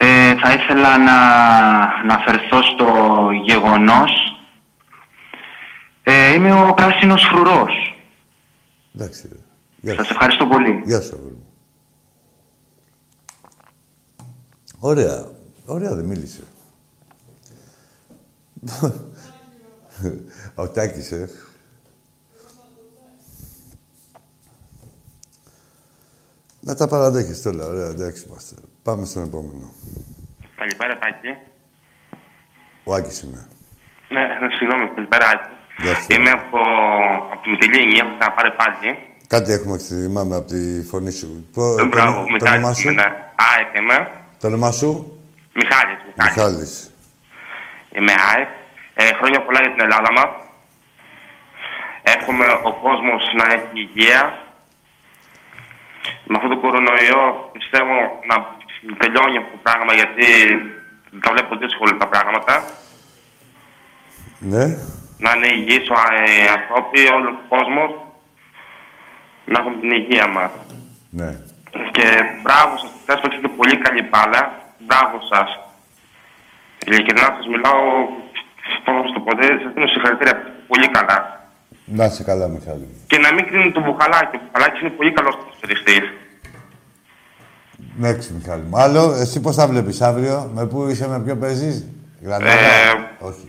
[0.04, 1.16] ε, θα ήθελα να,
[2.04, 2.86] να αφαιρθώ στο
[3.44, 4.10] γεγονός.
[6.02, 7.96] Ε, είμαι ο πράσινος φρουρός.
[8.94, 9.28] Εντάξει.
[9.32, 9.38] ρε.
[9.80, 10.12] Γεια Σας σου.
[10.12, 10.82] ευχαριστώ πολύ.
[10.84, 11.46] Γεια σου, αγόρι μου.
[14.78, 15.26] Ωραία.
[15.66, 16.42] Ωραία δεν μίλησε.
[20.54, 21.28] Ο Τάκης, ε.
[26.64, 27.66] Να τα παραδέχεις τώρα.
[27.66, 28.54] Ωραία, εντάξει είμαστε.
[28.82, 29.72] Πάμε στον επόμενο.
[30.56, 31.36] Καλησπέρα, Τάκη.
[32.84, 33.46] Ο Άκης είμαι.
[34.08, 35.48] Ναι, ναι, συγγνώμη, καλησπέρα, Άκη.
[35.82, 36.06] Γεια σου.
[36.10, 36.58] Είμαι από,
[37.32, 38.98] από τη Μητυλή Ενία, που θα πάρει πάλι.
[39.26, 41.46] Κάτι έχουμε θυμάμαι από τη φωνή σου.
[41.52, 42.54] Πο- Ε, Μπράβο, το, το Μιχάλης.
[42.58, 42.90] όνομά σου.
[42.90, 43.06] Ναι.
[43.50, 44.10] ΑΕΚ είμαι.
[44.40, 44.88] Το όνομά σου;
[45.54, 46.36] Μιχάλης, Μιχάλης.
[46.36, 46.90] Μιχάλης.
[47.96, 48.48] Είμαι ΑΕΚ.
[48.94, 50.30] Ε, χρόνια πολλά για την Ελλάδα μας.
[52.02, 54.20] Εύχομαι ο κόσμος να έχει υγεία.
[56.24, 57.96] Με αυτό το κορονοϊό πιστεύω
[58.30, 58.36] να
[58.98, 60.26] τελειώνει αυτό το πράγμα γιατί
[61.20, 62.64] τα βλέπω δύσκολα τα πράγματα.
[64.38, 64.64] Ναι.
[65.18, 67.90] Να είναι υγιείς ο, ε, οι άνθρωποι, όλος ο κόσμος.
[69.44, 70.50] Να έχουμε την υγεία μας.
[71.10, 71.30] Ναι.
[71.90, 72.06] Και
[72.42, 74.42] μπράβο σας, χθες παίξατε πολύ καλή μπάλα.
[74.78, 75.58] Μπράβο σας.
[76.86, 78.06] Ειλικρινά σας μιλάω,
[78.84, 80.52] πώς να σου το πω, δεν σας δίνω συγχαρητήρια.
[80.66, 81.41] Πολύ καλά.
[81.94, 82.88] Να είσαι καλά, Μιχάλη.
[83.06, 84.36] Και να μην κρίνουν τον Μπουχαλάκη.
[84.36, 86.02] Ο Μπουχαλάκης είναι πολύ καλός ποδοσφαιριστής.
[87.98, 88.78] Εντάξει, Μιχάλη μου.
[88.78, 91.86] Άλλο, εσύ πώς θα βλέπεις αύριο, με πού είσαι, με ποιο παίζεις;
[92.22, 93.46] Γρανάδα; Ε, Όχι.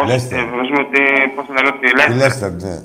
[0.00, 0.38] Όχι, Λέστερ.
[0.38, 1.00] ε, νομίζουμε ότι,
[1.34, 2.16] πώς θα λένε, ότι Η Λέστερ.
[2.16, 2.82] Λέστερ, ναι.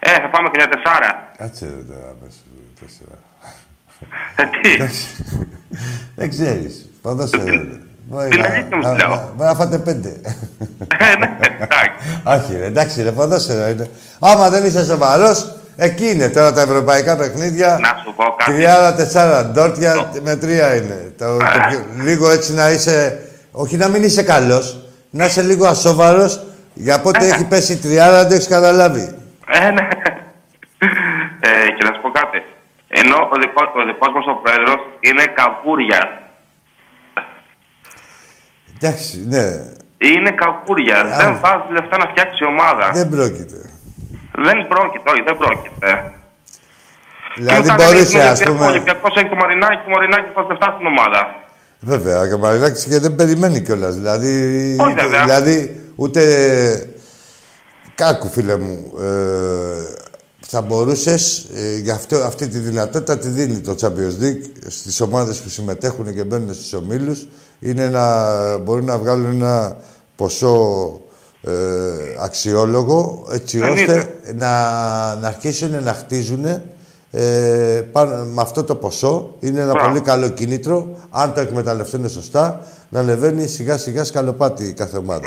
[0.00, 1.30] Ε, θα πάμε και για τεσσάρα.
[1.36, 2.44] Κάτσε ρε τώρα, πες.
[2.80, 3.18] τέσσερα.
[4.36, 4.76] Ε, τι;
[6.16, 6.90] Δεν ξέρεις.
[7.02, 7.44] Ποδόσφαιρο.
[8.10, 8.16] ρε.
[8.16, 9.08] Μπορεί Την να- αλήθεια μου να- λέω.
[9.08, 10.08] να- Μπορεί να φάτε πέντε.
[10.98, 11.90] Ε, ναι, εντάξει.
[12.24, 13.90] Όχι, ρε, εντάξει, ρε, ποδόσφαιρο είναι.
[14.18, 17.78] Άμα δεν είσαι σοβαρός, εκεί είναι τώρα τα ευρωπαϊκά παιχνίδια.
[17.80, 18.52] Να σου πω κάτι.
[18.52, 19.44] Τριάρα, τεσσάρα.
[19.44, 21.12] Ντόρτια με τρία είναι.
[21.18, 23.20] Το, το πιο- λίγο έτσι να είσαι.
[23.52, 24.78] Όχι να μην είσαι καλός,
[25.10, 26.40] να είσαι λίγο ασόβαρος
[26.74, 29.14] για πότε έχει πέσει η τριάρα, δεν το έχεις καταλάβει.
[29.48, 29.88] Ε, ναι.
[31.40, 32.42] Ε, και να σου πω κάτι.
[32.88, 36.00] Ενώ ο δικός, ο δικός μας ο πρόεδρος είναι καβούρια.
[38.80, 39.44] Εντάξει, ναι,
[39.98, 40.98] Είναι καβούρια.
[41.20, 42.90] Δεν βάζεις λεφτά να φτιάξεις ομάδα.
[42.94, 43.60] δεν πρόκειται.
[44.46, 46.12] Δεν πρόκειται, όχι, δεν πρόκειται.
[47.36, 48.66] Δηλαδή Και όταν μπορούσε, είναι ας Ολυμπιακός, Ο πούμε.
[48.66, 51.20] Ολυμπιακός έχει το Μαρινάκι και ο Μαρινάκι βάζει λεφτά στην ομάδα.
[51.80, 53.94] Βέβαια, και ο Μαρινάκης και δεν περιμένει κιόλας.
[53.94, 54.32] Δηλαδή,
[54.80, 55.22] Όχι, βέβαια.
[55.24, 56.22] δηλαδή, ούτε.
[57.94, 58.92] Κάκου, φίλε μου.
[59.00, 59.06] Ε,
[60.40, 65.38] θα μπορούσες ε, για αυτό, αυτή τη δυνατότητα τη δίνει το Champions League στις ομάδες
[65.38, 67.26] που συμμετέχουν και μπαίνουν στους ομίλους.
[67.60, 69.76] Είναι να μπορεί να βγάλουν ένα
[70.16, 71.00] ποσό
[71.42, 71.52] ε,
[72.20, 73.92] αξιόλογο έτσι Εννοείται.
[73.92, 74.50] ώστε να,
[75.14, 76.62] να αρχίσουν να χτίζουν ε,
[77.10, 79.88] ε, πάνω, με αυτό το ποσό είναι ένα Μπράβο.
[79.88, 85.26] πολύ καλό κίνητρο, αν το εκμεταλλευτούν σωστά, να ανεβαίνει σιγά σιγά σκαλοπάτι κάθε ομάδα.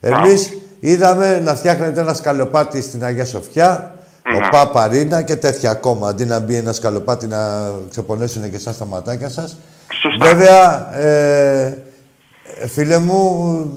[0.00, 3.94] Εμείς είδαμε να φτιάχνεται ένα σκαλοπάτι στην Αγία Σοφιά,
[4.26, 8.84] ο Παπαρίνα και τέτοια ακόμα, αντί να μπει ένας σκαλοπάτι να ξεπονέσουν και εσάς τα
[8.84, 9.56] ματάκια σας.
[10.02, 10.26] Σωστά.
[10.26, 11.78] Βέβαια, ε,
[12.60, 13.70] ε, φίλε μου,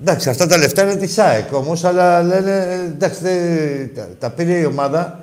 [0.00, 4.30] εντάξει, αυτά τα λεφτά είναι της ΣΑΕΚ όμως, αλλά λένε, ε, εντάξει, δεν- τα, τα
[4.30, 5.20] πήρε η ομάδα,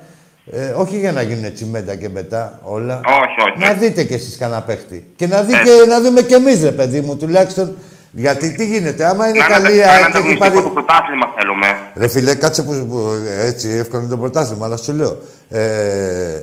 [0.52, 3.00] ε, όχι για να γίνουν τσιμέντα και μετά όλα.
[3.06, 3.58] Όχι, όχι.
[3.68, 5.06] Να δείτε κι εσείς κανένα παίχτη.
[5.16, 5.56] Και να, δει Ε.
[5.56, 7.76] και, να δούμε κι εμείς, ρε παιδί μου, τουλάχιστον.
[8.18, 10.62] Γιατί τι γίνεται, άμα είναι Να καλή είναι η ΑΕΚ ένα και έχει ανταγωνιστικό πάρει...
[10.62, 11.66] το πρωτάθλημα θέλουμε.
[11.94, 13.10] Ρε φίλε, κάτσε που, που
[13.40, 15.18] έτσι εύκολο είναι το πρωτάθλημα, αλλά σου λέω.
[15.48, 16.42] Ε,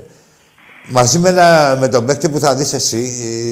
[0.88, 3.12] μαζί με, ένα, με τον παίκτη που θα δεις εσύ,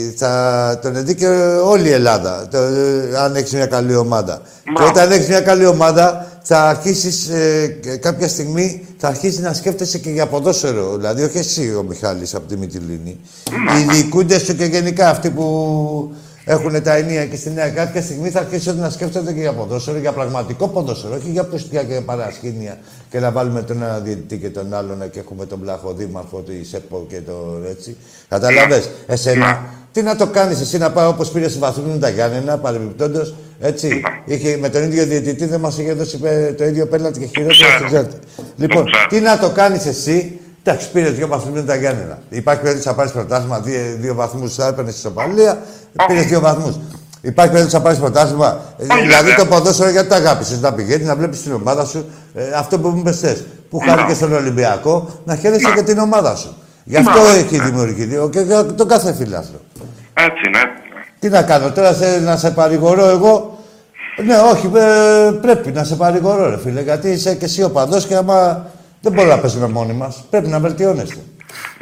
[0.09, 1.27] ε, θα τον δει και
[1.63, 4.41] όλη η Ελλάδα, το, ε, αν έχεις μια καλή ομάδα.
[4.63, 4.89] Και Μπράβο.
[4.89, 9.97] όταν έχεις μια καλή ομάδα, θα αρχίσεις ε, και κάποια στιγμή, θα αρχίσεις να σκέφτεσαι
[9.97, 10.95] και για ποδόσφαιρο.
[10.95, 13.19] Δηλαδή, όχι εσύ ο Μιχάλης από τη Μυτιλίνη.
[13.49, 16.15] Οι διοικούντες σου και γενικά αυτοί που
[16.45, 19.97] έχουν τα ενία και στη νέα κάποια στιγμή θα αρχίσουν να σκέφτονται και για ποδόσφαιρο,
[19.97, 22.77] για πραγματικό ποδόσφαιρο, όχι για πουστιά και παρασκήνια
[23.09, 26.69] και να βάλουμε τον ένα διαιτητή και τον άλλον και έχουμε τον πλάχο δήμαρχο, της
[26.69, 27.95] ΣΕΠΟ και το έτσι.
[28.29, 29.59] Καταλαβες, εσένα,
[29.91, 34.01] τι να το κάνεις εσύ να πάει όπως πήρε στη βαθμού τα Γιάννενα, παρεμπιπτόντως, έτσι.
[34.25, 37.53] Είχε, με τον ίδιο διαιτητή δεν μας είχε δώσει πε- το ίδιο πέναλτι και χειρότερο
[37.53, 37.75] Ξέρω.
[37.75, 38.15] στην Τζέρτη.
[38.55, 39.07] Λοιπόν, ξέρω.
[39.09, 42.19] τι να το κάνεις εσύ, Εντάξει, πήρε δύο βαθμούς τα Γιάννενα.
[42.29, 45.61] Υπάρχει περίπτωση να πάρεις πρωτάθλημα, δύο, δύο βαθμούς θα έπαιρνες ισοπαλία,
[46.07, 46.75] πήρες δύο βαθμούς.
[47.21, 48.61] Υπάρχει περίπτωση να πάρεις πρωτάθλημα.
[48.77, 49.35] Ε, Όχι, δηλαδή βέβαια.
[49.35, 50.59] το ποδόσφαιρο γιατί το αγάπησες.
[50.59, 52.05] Να πηγαίνεις, να βλέπεις την ομάδα σου.
[52.33, 55.97] Ε, αυτό που μου είπε χθες, Που χάρη και στον Ολυμπιακό, να χαίρεσαι και την
[55.97, 56.55] ομάδα σου.
[56.83, 57.37] Γι' αυτό Ναι.
[57.39, 58.29] έχει δημιουργηθεί.
[58.31, 59.59] Και για τον κάθε φιλάθρο.
[60.13, 61.03] Έτσι είναι, έτσι είναι.
[61.19, 63.57] Τι να κάνω τώρα, σε, να σε παρηγορώ εγώ;
[64.25, 66.81] Ναι, όχι, ε, πρέπει να σε παρηγορώ, ρε φίλε.
[66.81, 68.65] Γιατί είσαι και εσύ ο παντός και άμα
[69.01, 70.23] δεν μπορούμε να παίζουμε μόνοι μας.
[70.29, 71.19] Πρέπει να βελτιώνεστε.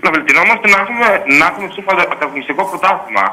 [0.04, 3.24] Να βελτιωνόμαστε να έχουμε, να έχουμε super ανταγωνιστικό πρωτάθλημα.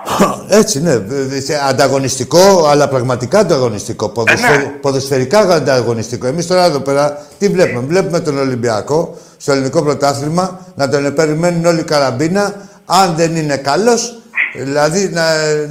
[0.61, 0.93] Έτσι, ναι.
[1.37, 4.09] Ε, σε Ανταγωνιστικό, αλλά πραγματικά ανταγωνιστικό.
[4.09, 4.59] Ποδοσφαιρ...
[4.59, 4.65] ναι.
[4.65, 6.27] Ποδοσφαιρικά ανταγωνιστικό.
[6.27, 11.65] Εμείς τώρα εδώ πέρα τι βλέπουμε; Βλέπουμε τον Ολυμπιακό στο ελληνικό πρωτάθλημα να τον περιμένουν
[11.65, 12.55] όλοι καραμπίνα.
[12.87, 14.19] Αν δεν είναι καλός,
[14.55, 15.23] δηλαδή να,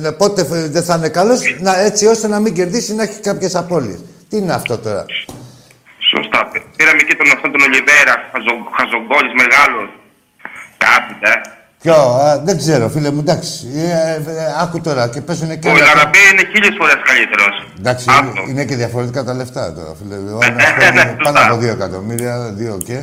[0.02, 1.40] να, πότε δεν θα είναι καλός,
[1.86, 4.00] έτσι ώστε να μην κερδίσει να έχει κάποιες απώλειες.
[4.30, 5.06] Τι είναι αυτό τώρα;
[6.76, 6.78] Σωστά.
[6.78, 9.88] Πήραμε και τον αυτόν τον Ολιβέρα, χαζο- χαζογκόλης μεγάλος.
[10.86, 11.34] Κάτι, ε.
[11.82, 11.94] Ποιο,
[12.26, 13.56] α, δεν ξέρω, φίλε μου, εντάξει.
[13.76, 15.80] Ε, ε, άκου τώρα και παίζουν και Ο άλλα.
[15.86, 17.54] Λαραμπή είναι χίλιες φορές καλύτερος.
[17.80, 18.42] Εντάξει, Αυτό.
[18.50, 20.16] είναι και διαφορετικά τα λεφτά τώρα, φίλε.
[20.16, 21.52] Ο Ε, ένας ε, παίρνει ναι, πάνω σωστά.
[21.52, 23.00] από 2 εκατομμύρια, δύο και.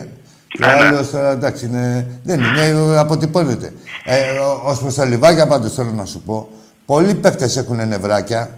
[0.49, 0.87] Και Ναι, ο ναι.
[0.87, 3.73] άλλος τώρα, εντάξει, είναι, δεν είναι, αποτυπώνεται.
[4.05, 4.39] Ε,
[4.71, 6.49] Ω προς τα λιβάκια, πάντως θέλω να σου πω,
[6.87, 8.51] πολλοί παίκτες έχουν νευράκια.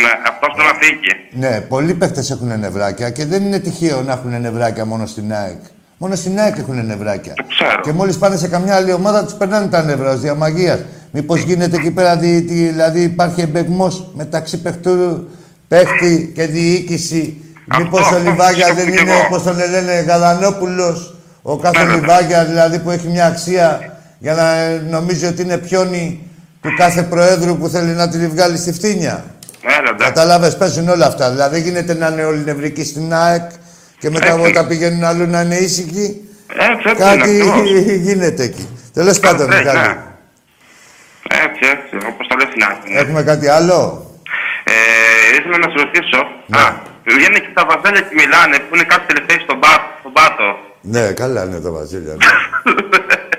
[0.00, 1.12] Ναι, αυτός πρέπει να φύγει.
[1.50, 5.58] Ναι, πολλοί παίκτες έχουν νευράκια και δεν είναι τυχαίο να έχουν νευράκια μόνο στην ΑΕΚ.
[5.98, 7.32] Μόνο στην ΑΕΚ έχουν νευράκια.
[7.36, 7.80] Το ξέρω.
[7.82, 10.78] Και μόλις πάνε σε καμιά άλλη ομάδα, τους περνάνε τα νεύρα ως διαμαγείας.
[11.10, 15.28] Μήπως γίνεται εκεί πέρα, δι- τι- δηλαδή υπάρχει εμπεγμός μεταξύ παιχτού,
[15.68, 17.36] παίχτη και διοίκηση.
[17.68, 19.20] Αυτό, Μήπως ο αυτό Λιβάγια σκέφτομαι δεν κι είναι εγώ.
[19.26, 21.14] όπως τον λένε Γαλανόπουλος.
[21.42, 22.00] Ο κάθε Ναι, ναι, ναι.
[22.00, 26.20] Λιβάγια δηλαδή που έχει μια αξία για να ε, νομίζει ότι είναι πιόνι
[26.60, 29.24] του κάθε προέδρου που θέλει να τη βγάλει στη φτύνια.
[29.62, 30.06] Έλα, εντάξει.
[30.06, 31.30] Κατάλαβες, παίζουν όλα αυτά.
[31.30, 33.50] Δηλαδή δεν γίνεται να είναι όλοι νευρικοί στην ΑΕΚ
[33.98, 34.48] και μετά Έτσι.
[34.50, 36.28] όταν πηγαίνουν αλλού να είναι ήσυχοι.
[36.56, 37.70] Έτσι, έτσι είναι Κάτι ακριβώς.
[38.08, 38.68] γίνεται εκεί.
[38.92, 39.78] Τέλος πάντων, Ναι, Μιχάλη.
[39.78, 39.96] ναι.
[41.44, 42.96] Έτσι, έτσι, όπως το λες στην άκρη.
[42.96, 44.06] Έχουμε κάτι άλλο;
[44.64, 44.72] Ε,
[45.38, 46.20] ήθελα να σε ρωτήσω.
[46.46, 46.58] Ναι.
[46.58, 46.80] Α,
[47.16, 50.46] βγαίνουν και τα βαζέλια και μιλάνε που είναι κάτι τελευταίοι στον, πά- στον πάτο.
[50.80, 52.12] Ναι, καλά είναι το Βασίλειο.
[52.18, 52.30] ναι.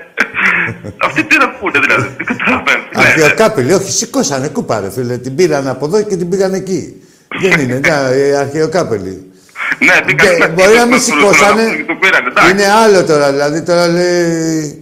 [1.04, 2.82] Αυτοί τι να πούνε δηλαδή, δεν καταλαβαίνω.
[2.90, 3.08] τι λένε.
[3.08, 5.18] Αρχαιοκάπηλοι, όχι, σηκώσανε κούπα, ρε φίλε.
[5.18, 7.02] Την πήραν από εδώ και την πήγαν εκεί.
[7.42, 9.30] Δεν είναι, ναι, οι αρχαιοκάπηλοι.
[9.78, 11.62] Ναι, Και πήγαν μπορεί να μην στο- στο- σηκώσανε.
[11.62, 12.50] στο- Το πήραν, εντάξει.
[12.50, 13.30] Είναι άλλο τώρα.
[13.32, 14.78] Δηλαδή τώρα λέει.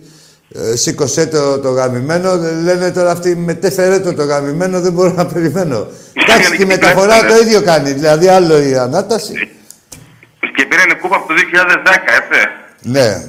[0.55, 2.34] ε, σήκωσέ το, το γαμημένο.
[2.62, 4.80] Λένε τώρα αυτοί μετέφερε το το γαμημένο.
[4.80, 5.86] Δεν μπορώ να περιμένω.
[6.14, 7.32] Εντάξει, και η και μεταφορά πέφτουνε.
[7.32, 7.92] το ίδιο κάνει.
[7.92, 9.32] Δηλαδή άλλο η ανάταση.
[10.57, 12.48] Και πήρανε κούπα από το 2010, έτσι.
[12.82, 13.22] Ναι.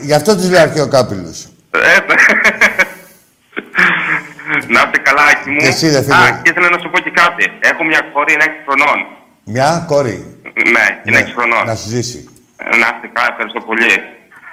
[0.00, 1.46] Γι' αυτό τους λέει αρχαιοκάπηλους.
[1.70, 2.16] Έτσι.
[4.74, 5.60] Να είστε καλά, Άκη μου.
[5.62, 6.14] Και εσύ, ρε φίλε.
[6.14, 7.42] Α, και ήθελα να σου πω και κάτι.
[7.70, 8.98] Έχω μια κόρη, είναι 6 χρονών.
[9.54, 10.16] Μια κόρη.
[10.74, 11.62] Ναι, είναι Ναι, 6 χρονών.
[11.70, 12.18] Να σου ζήσει.
[12.56, 13.92] Ε, Να είστε καλά, ευχαριστώ πολύ.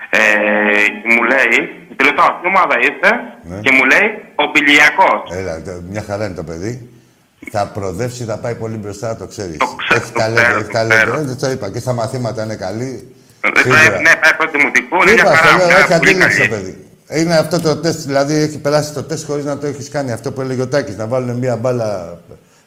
[0.09, 0.19] Ε,
[1.01, 1.55] και μου λέει,
[1.95, 3.09] τη ρωτάω, τι ομάδα είστε,
[3.49, 3.57] Ναι.
[3.65, 4.05] και μου λέει,
[4.43, 5.21] ο Πηλιακός.
[5.39, 6.73] Έλα, το- μια χαρά είναι το παιδί.
[7.51, 9.57] Θα προοδεύσει, θα πάει πολύ μπροστά, το ξέρεις.
[9.57, 11.11] Το ξέρω, έχει το ταλέντο, ξέρω, έχει το ταλέντο.
[11.11, 11.31] ξέρω.
[11.31, 11.71] Ε, το είπα.
[11.71, 12.91] Και στα μαθήματα είναι καλή.
[13.41, 13.79] Ε, Σίγουρα.
[13.79, 15.47] πάει- Ναι, πάει πρώτη μου τυπού, είναι μια Είπα, χαρά.
[15.49, 16.61] στο λέω, μια έχει πολύ αντίληψη το καλή.
[16.63, 16.84] παιδί.
[17.09, 20.11] Είναι αυτό το τεστ, δηλαδή έχει περάσει το τεστ χωρίς να το έχεις κάνει.
[20.11, 22.19] Αυτό που έλεγε ο Τάκης, να βάλουν μια μπάλα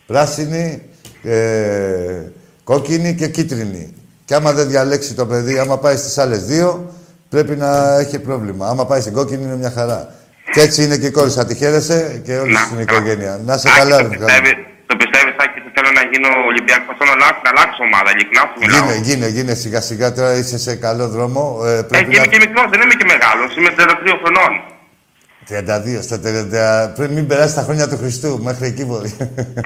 [0.07, 0.83] πράσινη,
[1.23, 2.23] ε,
[2.65, 3.95] κόκκινη και κίτρινη.
[4.25, 6.93] Και άμα δεν διαλέξει το παιδί, άμα πάει στις άλλες δύο,
[7.29, 8.69] πρέπει να έχει πρόβλημα.
[8.69, 10.15] Άμα πάει στην κόκκινη είναι μια χαρά.
[10.53, 11.31] Και έτσι είναι και η κόρη.
[11.31, 12.99] Θα τη χαίρεσαι και όλη Να, στην καλά.
[12.99, 13.41] οικογένεια.
[13.45, 14.55] Να σε Άκη, καλά, το ρε πιστεύει, Μιχάλη.
[14.87, 16.93] το πιστεύει, Άκη, ότι θέλω να γίνω Ολυμπιακός.
[16.99, 18.09] Θέλω να αλλάξω, να αλλάξω ομάδα.
[18.15, 18.87] Ειλικρινά σου μιλάω.
[18.87, 20.07] Γίνε, γίνε, γίνε σιγά σιγά.
[20.17, 21.43] Τώρα είσαι σε καλό δρόμο.
[21.65, 22.33] Ε, Ε, πρέπει και είμαι να...
[22.33, 23.49] και μικρός, δεν είμαι και μεγάλος.
[23.57, 24.53] Είμαι 32 χρονών.
[25.51, 26.17] 32 στα
[26.91, 26.95] 30.
[26.97, 28.41] Πρέπει μην περάσει τα χρόνια του Χριστού.
[28.43, 29.17] Μέχρι εκεί μπορεί.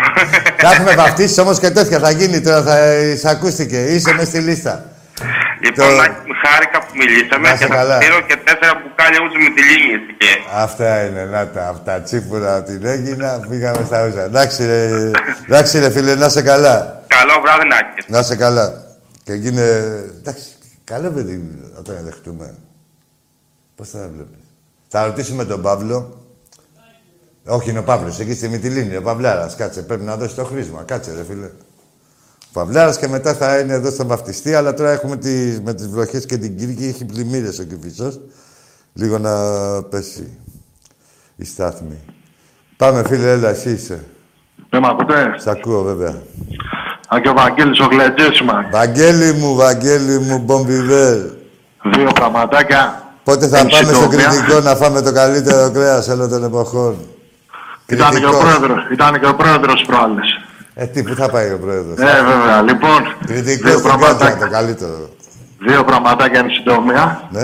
[0.62, 1.98] θα έχουμε βαφτίσει όμως και τέτοια.
[1.98, 2.62] Θα γίνει τώρα.
[2.62, 2.76] Θα
[3.16, 3.78] σε ακούστηκε.
[3.84, 4.91] Είσαι μες στη λίστα.
[5.64, 7.94] Λοιπόν, Το- Άκη, χάρηκα που μιλήσαμε Να είσαι και θα καλά.
[7.96, 9.96] σου στείλω και τέσσερα μπουκάλια ούτω με τη λίμνη.
[10.20, 10.30] Και...
[10.64, 14.22] Αυτά είναι, να τα, αυτά τσίπουρα την έγινα, πήγαμε στα ούζα.
[14.22, 15.10] Εντάξει ρε,
[15.46, 17.02] εντάξει ρε φίλε, να σε καλά.
[17.06, 18.00] Καλό βράδυ, Νάκη.
[18.06, 18.66] Να σε καλά.
[19.24, 19.62] Και γίνε,
[20.18, 20.44] εντάξει,
[20.84, 22.54] καλό παιδί είναι, να το δεχτούμε.
[23.76, 24.38] Πώς θα βλέπεις.
[24.88, 26.16] Θα ρωτήσουμε τον Παύλο.
[27.46, 30.82] Όχι, είναι ο Παύλος, εκεί στη Μυτιλίνη, ο Παυλάρας, κάτσε, πρέπει να δώσει το χρήσμα,
[30.86, 31.48] κάτσε ρε φίλε.
[32.54, 35.88] Ο Παυλάρας και μετά θα είναι εδώ στο βαφτιστή, αλλά τώρα έχουμε τις, με τις
[35.88, 38.20] βροχές και την Κύρκη, έχει πλημμύρες ο Κηφισός.
[38.92, 39.30] Λίγο να
[39.82, 40.38] πέσει
[41.36, 41.98] η στάθμη.
[42.76, 44.04] Πάμε φίλε, έλα, εσύ είσαι.
[44.70, 46.22] Δεν μ' ακούτε; Σ' ακούω βέβαια.
[47.08, 48.68] Αν και ο Βαγγέλης ο Γλεντζέσμα.
[48.72, 51.16] Βαγγέλη μου, Βαγγέλη μου, Μπομπιβέρ.
[51.96, 53.02] Δύο πραγματάκια.
[53.24, 54.26] Πότε θα Εν πάμε στο συντομία.
[54.28, 56.96] κριτικό να φάμε το καλύτερο κρέας όλων των εποχών;
[57.86, 58.40] Ήταν και ο Κριτικός.
[58.40, 60.40] πρόεδρος, ήταν και ο πρόεδρος προάλλες.
[60.74, 62.62] Ε, τι, πού θα πάει ο πρόεδρος; Ε, βέβαια.
[62.62, 65.08] Λοιπόν, Κριτικός δύο στην Κάτσα, το πραγματάκια, καλύτερο.
[65.58, 67.28] δύο πραγματάκια εν συντομία.
[67.30, 67.42] Ναι.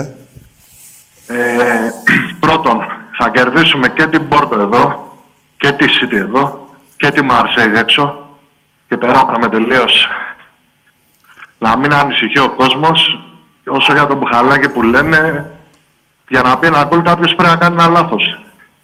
[1.27, 1.91] Ε,
[2.39, 2.79] πρώτον,
[3.17, 5.13] θα κερδίσουμε και την Πόρτο εδώ,
[5.57, 6.67] και τη City εδώ,
[6.97, 8.27] και τη Μαρσέη έξω.
[8.87, 10.07] Και περάσαμε τελείως.
[11.57, 13.23] Να μην ανησυχεί ο κόσμος.
[13.67, 15.51] Όσο για τον Μπουχαλάκη που λένε,
[16.27, 18.39] για να πει ένα γκολ κάποιος πρέπει να κάνει ένα λάθος.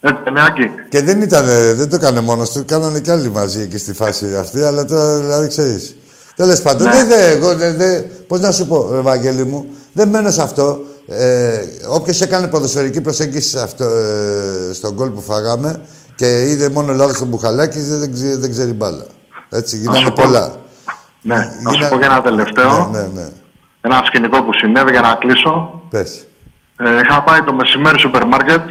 [0.08, 1.45] Έτσι, δεν είναι, Άκη; Και δεν ήταν,
[1.76, 5.18] δεν το έκανε μόνος του, κάνανε κι άλλοι μαζί εκεί στη φάση αυτή, αλλά τώρα
[5.20, 5.95] δηλαδή ξέρεις.
[6.36, 6.93] Τέλος πάντων, Ναι.
[6.93, 10.41] δεν, δε, εγώ, δεν, δε, πώς να σου πω, ρε Βαγγέλη μου, δεν μένω σε
[10.41, 10.80] αυτό.
[11.08, 15.82] Ε, όποιος έκανε ποδοσφαιρική προσέγγιση σε αυτό, ε, στον γκολ που φάγαμε
[16.16, 19.06] και είδε μόνο λάθος στον Μπουχαλάκη, δεν, δεν, ξέρει, δεν ξέρει μπάλα.
[19.49, 20.24] Έτσι, γίνανε σου πω.
[20.24, 20.56] πολλά.
[21.22, 22.89] Ναι, να σου Γίνα- πω και ένα τελευταίο.
[22.91, 23.28] Ναι, ναι, ναι.
[23.82, 25.82] Ένα σκηνικό που συνέβη για να κλείσω.
[25.89, 26.28] Πες.
[26.78, 28.62] Ε, είχα πάει το μεσημέρι στο σούπερ μάρκετ.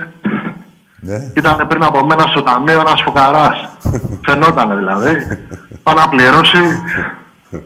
[1.04, 1.30] Ναι.
[1.36, 3.68] Ήταν πριν από μένα στο ταμείο ένας φουκαράς.
[4.26, 5.16] Φαινόταν δηλαδή.
[5.82, 6.58] Πάει να πληρώσει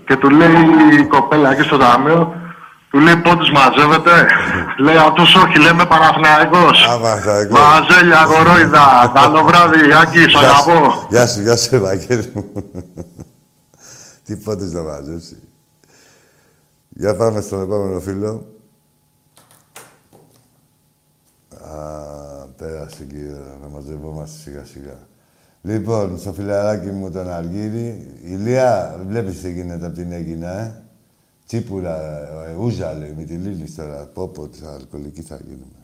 [0.06, 0.54] και του λέει
[1.00, 2.34] η κοπέλα εκεί στο ταμείο,
[2.90, 4.26] του λέει πόντους μαζεύετε;
[4.84, 6.88] λέει αυτός όχι, λέμε Παναθηναϊκός.
[6.88, 7.60] Α, Παναθηναϊκός.
[7.60, 9.12] Μαζέλια, κορόιδα.
[9.14, 10.46] Καλό βράδυ, Άκη, σ' Γεια σου.
[10.46, 11.06] αγαπώ.
[11.08, 12.44] Γεια σου, γεια σου, Ευαγγέλη μου.
[14.24, 15.42] Τι πόντες να μαζέψει.
[16.88, 18.46] Για πάμε στον επόμενο φίλο.
[21.54, 21.57] Α,
[22.56, 24.98] πέρασε κύριε, να μαζευόμαστε σιγά σιγά.
[25.62, 30.82] Λοιπόν, στο φιλαράκι μου τον Αργύρι, Ηλία, βλέπεις τι γίνεται από την Έγινα, ε;
[31.46, 34.10] Τσίπουρα, ε, ούζα λέει, με τη Λίλη τώρα.
[34.14, 35.78] Πω πω, τις αλκοολική θα γίνουμε.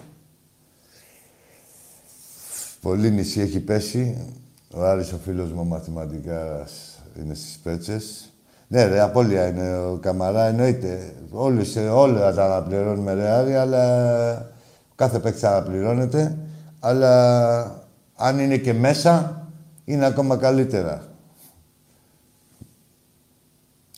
[2.80, 4.35] Πολύ νησί έχει πέσει.
[4.74, 8.32] Ο Άρης, ο φίλος μου, ο μαθηματικάς, είναι στις πέτσες.
[8.68, 11.12] Ναι, ρε, απώλεια είναι ο Καμαρά, εννοείται.
[11.30, 14.53] Όλους, ε, όλα τα αναπληρώνουμε, ρε, Άρη, αλλά
[14.95, 16.38] κάθε παίκτη αναπληρώνεται.
[16.80, 17.84] Αλλά
[18.16, 19.47] αν είναι και μέσα,
[19.84, 21.09] είναι ακόμα καλύτερα.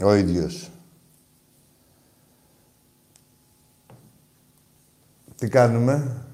[0.02, 0.70] Ο ίδιος.
[5.36, 6.26] Τι κάνουμε;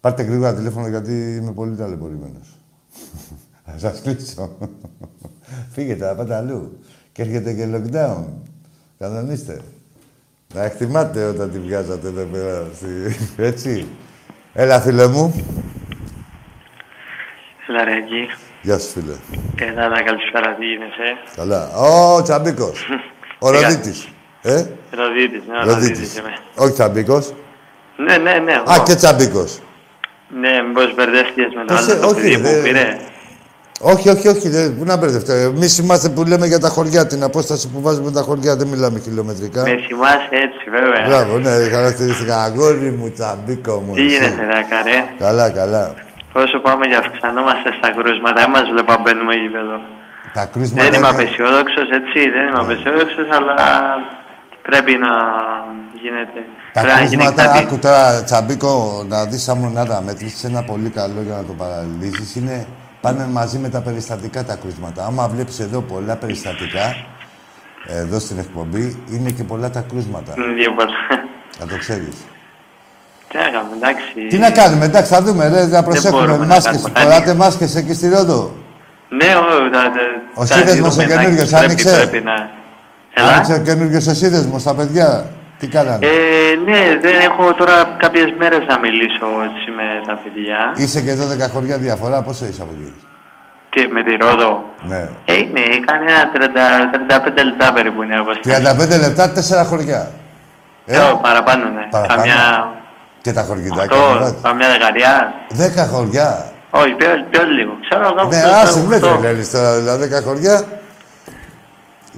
[0.00, 2.58] Πάρτε γρήγορα τηλέφωνο γιατί είμαι πολύ ταλαιπωρημένος.
[3.64, 4.56] Θα σας κλείσω.
[5.70, 6.78] Φύγετε, να πάτε αλλού.
[7.12, 8.24] Και έρχεται και lockdown.
[8.98, 9.60] Κανονίστε.
[10.54, 12.66] Να εκτιμάτε όταν τη βγάζατε εδώ πέρα.
[12.76, 13.86] στη- Έτσι.
[14.52, 15.44] Έλα, φίλε μου.
[17.68, 18.28] Έλα ρε εκεί.
[18.62, 19.12] Γεια σου, φίλε.
[19.70, 21.68] Έλα, έλα, καλησπέρα, τι γίνεσαι; Καλά.
[22.16, 22.86] Ο Τσαμπίκος.
[23.38, 24.08] Ο Τι Ροδίτης.
[24.42, 26.16] Ε, Ροδίτης, ναι, ο Ροδίτης Ροδίτης.
[26.18, 26.36] είμαι.
[26.54, 27.34] Όχι Τσαμπίκος.
[27.96, 28.52] Ναι, ναι, ναι.
[28.52, 28.82] Α, εγώ.
[28.86, 29.58] και Τσαμπίκος.
[30.40, 32.98] Ναι, μήπως μπερδεύτηκες με το Πώς, άλλο το όχι, παιδί που δεν- πήρε.
[33.80, 34.48] Όχι, όχι, όχι.
[34.48, 35.32] Δεν, πού να μπερδευτώ.
[35.32, 37.06] Εμείς είμαστε που λέμε για τα χωριά.
[37.06, 39.62] Την απόσταση που βάζουμε τα χωριά δεν μιλάμε χιλιομετρικά.
[39.62, 41.06] Με θυμάσαι έτσι, βέβαια.
[41.08, 42.42] Μπράβο, ναι, χαρακτηριστικά.
[42.42, 43.94] Αγόρι μου, τσαμπίκο μου.
[43.94, 44.14] Τι εσύ.
[44.14, 44.98] γίνεται, ρε, καρέ.
[45.18, 45.94] Καλά, καλά.
[46.32, 49.76] Όσο πάμε και αυξανόμαστε στα κρούσματα, δεν μας βλέπα μπαίνουμε γήπεδο.
[50.38, 50.82] Τα κρούσματα.
[50.82, 53.56] Δεν είμαι είναι- απεσιόδοξος, έτσι, δεν είμαι απεσιόδοξος, αλλά
[54.68, 55.12] πρέπει να
[56.02, 56.40] γίνεται.
[56.72, 57.58] Τα πρέπει να γίνει κρούσματα, κάτι.
[57.64, 58.72] άκου τώρα, τσαμπίκο,
[59.12, 62.56] να δεις σαν μονάδα μέτρηση, ένα πολύ καλό για να το παραλύσεις, είναι
[63.04, 65.04] πάνε μαζί με τα περιστατικά τα κρούσματα.
[65.06, 66.96] Άμα βλέπεις εδώ πολλά περιστατικά,
[67.86, 70.32] εδώ στην εκπομπή, είναι και πολλά τα κρούσματα.
[70.56, 71.00] Δύο πολλά.
[71.60, 72.16] Να το ξέρεις.
[73.28, 74.26] Τι να κάνουμε, εντάξει.
[74.28, 76.20] Τι να κάνουμε, εντάξει, θα δούμε, ρε, να προσέχουμε.
[76.20, 77.36] μπορούμε να Μάσκες, κάνουμε φοράτε κάτι.
[77.36, 78.54] μάσκες εκεί στη Ρόδο.
[79.08, 79.90] Ναι, ο, τα, τα,
[80.34, 81.90] Ο τα σύνδεσμος δίνουμε, ο καινούριος, εντάξει, άνοιξε.
[81.90, 82.50] Πρέπει, πρέπει να...
[83.14, 83.28] Έλα.
[83.32, 85.26] Άνοιξε ο καινούργιος ο σύνδεσμος, τα παιδιά.
[85.64, 86.06] Τι κάνανε.
[86.06, 86.10] Ε,
[86.70, 90.58] ναι, δεν έχω τώρα κάποιες μέρες να μιλήσω έτσι με τα παιδιά.
[90.82, 91.14] Είσαι και
[91.46, 92.92] 12 χωριά διαφορά, πόσο είσαι από εκεί;
[93.70, 94.52] Και με τη Ρόδο.
[94.90, 95.02] Ναι.
[95.24, 100.10] Ε, ναι, κάνει ένα 30, 35 λεπτά περίπου είναι όπως 35 λεπτά, 4 χωριά.
[100.86, 101.86] Ε, Ε, παραπάνω, ναι.
[101.90, 102.20] Παραπάνω.
[102.20, 102.72] Καμιά...
[103.22, 103.96] και τα χωριτάκια.
[103.98, 105.34] Αυτό, καμιά δεκαριά.
[105.84, 106.28] 10 χωριά.
[106.70, 107.72] Όχι, πιο, πιο λίγο.
[107.88, 109.00] Ξέρω κάπου Ναι, στο άσε, με 8.
[109.00, 110.56] τρελαίνεις τώρα, δηλαδή 10 χωριά.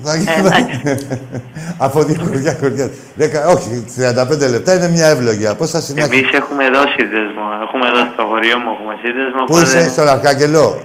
[0.04, 1.06] Θα Ε, γίνει.
[1.78, 2.90] Από δύο χωριά χωριά.
[3.14, 5.94] Δέκα- όχι, 35 λεπτά είναι μια εύλογη απόσταση.
[5.94, 7.44] να- Εμείς έχουμε δώσει δέσμο.
[7.62, 9.44] Έχουμε δώσει το χωριό μου, έχουμε σύνδεσμο.
[9.44, 10.80] Πού οπότε- είσαι, στον Αρχάγγελο.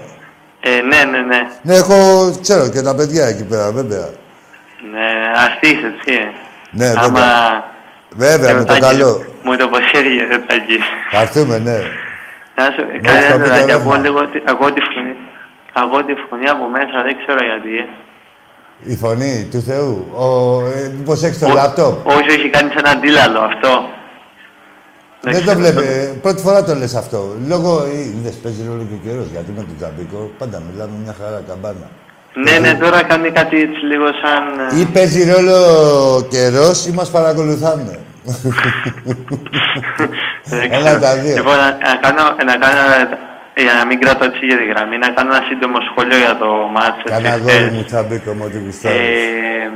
[0.64, 1.39] Ε, ναι, ναι, ναι.
[1.62, 1.95] Ναι, έχω,
[2.41, 4.07] ξέρω και τα παιδιά εκεί πέρα, βέβαια.
[4.93, 5.07] Ναι,
[5.45, 6.16] αστείς, έτσι.
[6.72, 7.01] Ναι, Άμα...
[7.03, 7.70] βέβαια.
[8.16, 9.12] Βέβαια, και με το Τάκη, καλό.
[9.43, 10.78] Μου το αποσύρει, ρε Τάκη.
[11.12, 11.78] Θα έρθουμε, ναι.
[12.57, 13.74] Να σου το κάνει πείτε ένα και ρεύμα.
[13.76, 15.14] ακούω λίγο ότι- ακούω τη φωνή.
[15.82, 17.74] Ακούω τη φωνή από μέσα, δεν ξέρω γιατί.
[18.88, 18.92] Ε.
[18.92, 20.06] Η φωνή του Θεού.
[20.16, 22.08] Ο, ε, μήπως έχεις το Ο- λάπτοπ.
[22.08, 23.84] Όχι, όχι, κάνεις ένα αντίλαλο αυτό.
[25.24, 25.60] Δεν το ξέρω.
[25.60, 25.84] βλέπει.
[25.88, 27.36] ε, Πρώτη φορά το λες αυτό.
[27.48, 27.84] Λόγω.
[27.84, 29.28] ε, Είδες, παίζει ρόλο και ο καιρός.
[29.32, 31.90] Γιατί με τον Τζαμπίκο πάντα μιλάμε μια χαρά καμπάνα.
[32.34, 34.44] Ναι, ναι, τώρα κάνει κάτι έτσι λίγο σαν...
[34.78, 35.56] ε, Ή παίζει ρόλο
[36.16, 38.00] ο καιρός ή μας παρακολουθάνε.
[40.46, 41.00] δεν Έλα ξέρω.
[41.00, 41.36] τα δύο.
[41.36, 42.82] Λοιπόν, να, να κάνω, να κάνω,
[43.56, 46.49] για να μην κρατώ έτσι για τη γραμμή, να κάνω ένα σύντομο σχόλιο για το
[46.76, 47.06] μάτσο.
[47.14, 48.99] Κάνα αγόρι μου Τζαμπίκο μου ό,τι γουστάρεις.
[48.99, 49.70] Ε,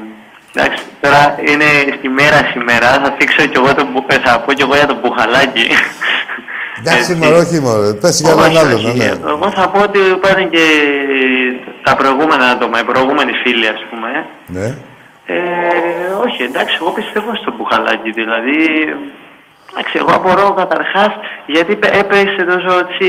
[0.53, 1.67] εντάξει, τώρα είναι
[1.97, 4.85] στη μέρα σήμερα, θα θίξω κι εγώ το, μπου- ε, θα πω κι εγώ για
[4.91, 5.67] το μπουχαλάκι.
[6.79, 7.15] Εντάξει, Έτσι.
[7.15, 7.97] μωρό, όχι μωρό.
[8.01, 8.97] Πες για Όχι, έναν άλλον, όχι.
[8.97, 9.11] ναι.
[9.33, 10.65] Εγώ θα πω ότι υπάρχουν και
[11.83, 14.09] τα προηγούμενα άτομα, οι προηγούμενοι φίλοι, ας πούμε.
[14.55, 14.67] Ναι.
[15.25, 15.37] Ε,
[16.25, 18.57] όχι, εντάξει, εγώ πιστεύω στο μπουχαλάκι, δηλαδή...
[19.71, 21.11] Εντάξει, εγώ απορώ καταρχάς
[21.47, 23.07] γιατί πε- έπεσε τόσο, έτσι,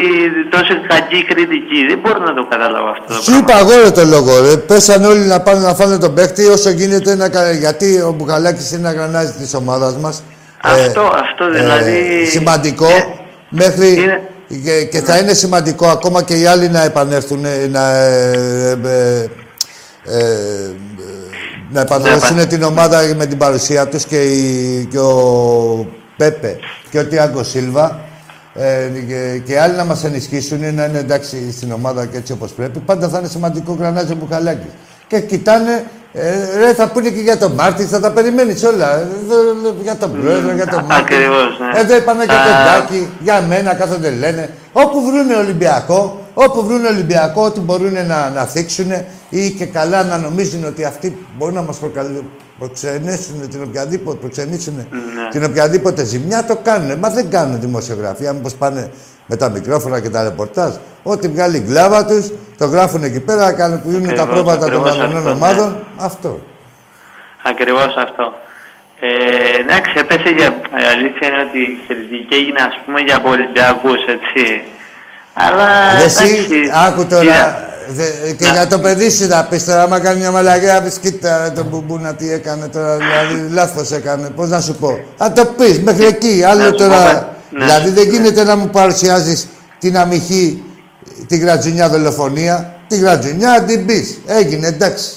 [0.51, 1.81] τόσο κακή κριτική.
[1.89, 3.39] Δεν μπορώ να το καταλάβω αυτό το Σου πράγμα.
[3.41, 4.57] είπα εγώ ρε το λόγο, ρε.
[4.57, 8.71] Πέσαν όλοι να πάνε να φάνε τον παίχτη όσο γίνεται να κα- Γιατί ο Μπουχαλάκης
[8.73, 10.23] είναι ένα γρανάζι της ομάδας μας.
[10.63, 12.25] Αυτό, αυτό δηλαδή...
[12.27, 12.87] σημαντικό.
[12.87, 13.05] Ε,
[13.49, 13.93] μέχρι...
[13.93, 14.29] είναι-
[14.65, 19.29] Και, και θα είναι σημαντικό ακόμα και οι άλλοι να επανέλθουν, ε, να, ε, ε,
[20.05, 20.75] ε, ε,
[21.71, 25.87] να επανδρώσουν την ομάδα με την παρουσία τους και, η- και ο
[26.17, 26.57] Πέπε
[26.91, 27.99] και ο Τιάγκο Σίλβα
[28.55, 32.53] ε, και, και άλλοι να μας ενισχύσουν να είναι εντάξει στην ομάδα και έτσι όπως
[32.53, 32.79] πρέπει.
[32.79, 34.71] Πάντα θα είναι σημαντικό γρανάζι ο Μπουχαλάκης.
[35.09, 38.97] Και κοιτάνε, ε, ρε, θα πούνε και για τον Μάρτι, θα τα περιμένεις όλα.
[38.99, 39.35] Ε, δε-
[39.71, 41.15] δε- για τον πρόεδρο, για τον α- Μάρτι.
[41.15, 41.81] ακριβώς, ναι.
[41.81, 44.51] Εδώ είπανε και Α, τον Τάκη, για μένα κάθονται λένε.
[44.73, 48.93] Όπου βρούνε Ολυμπιακό, όπου βρούνε Ολυμπιακό, ότι μπορούν να, να θίξουν
[49.29, 52.23] ή και καλά να νομίζουν ότι αυτοί μπορούν να μας προκαλ-
[52.59, 55.29] προξενήσουν την οποιαδήποτε, προξενήσουν Ναι.
[55.31, 56.99] την οποιαδήποτε ζημιά, το κάνουν.
[56.99, 58.91] Μα δεν κάνουν δημοσιογραφία, μήπως πάνε
[59.27, 60.75] με τα μικρόφωνα και τα ρεπορτάζ.
[61.03, 64.59] Ό,τι βγάλει η γκλάβα τους, το γράφουν εκεί πέρα, κάνουν που είναι τα Ακριβώς, πρόβατα
[64.59, 65.35] των ακριβώς αγωνών αυτό, ναι.
[65.35, 65.77] ομάδων.
[65.99, 66.41] Αυτό.
[67.45, 68.33] Ακριβώς αυτό.
[69.01, 70.47] Ε, εντάξει, έπεσε για...
[70.83, 74.43] Η αλήθεια είναι ότι η κριτική έγινε, ας πούμε, για Ολυμπιακούς, έτσι.
[75.39, 75.67] Αλλά,
[75.99, 78.53] Ρε Εσύ, εντάξει, άκου τώρα, κοίτα, δε- και Να.
[78.53, 81.65] για το παιδί σου να πεις τώρα, άμα κάνει μια μαλακιά, πεις κοίτα ρε, τον
[81.67, 84.99] μπουμπούνα τι έκανε τώρα, δηλαδή λάθος έκανε, πώς να σου πω.
[85.17, 87.25] Θα το πεις μέχρι εκεί, άλλο Να σου τώρα, πω κάτι.
[87.51, 87.65] Ναι.
[87.65, 90.63] δηλαδή δεν γίνεται να μου παρουσιάζεις την αμυχή,
[91.27, 95.09] τη γρατζουνιά δολοφονία, τη γρατζουνιά την πεις, έγινε εντάξει.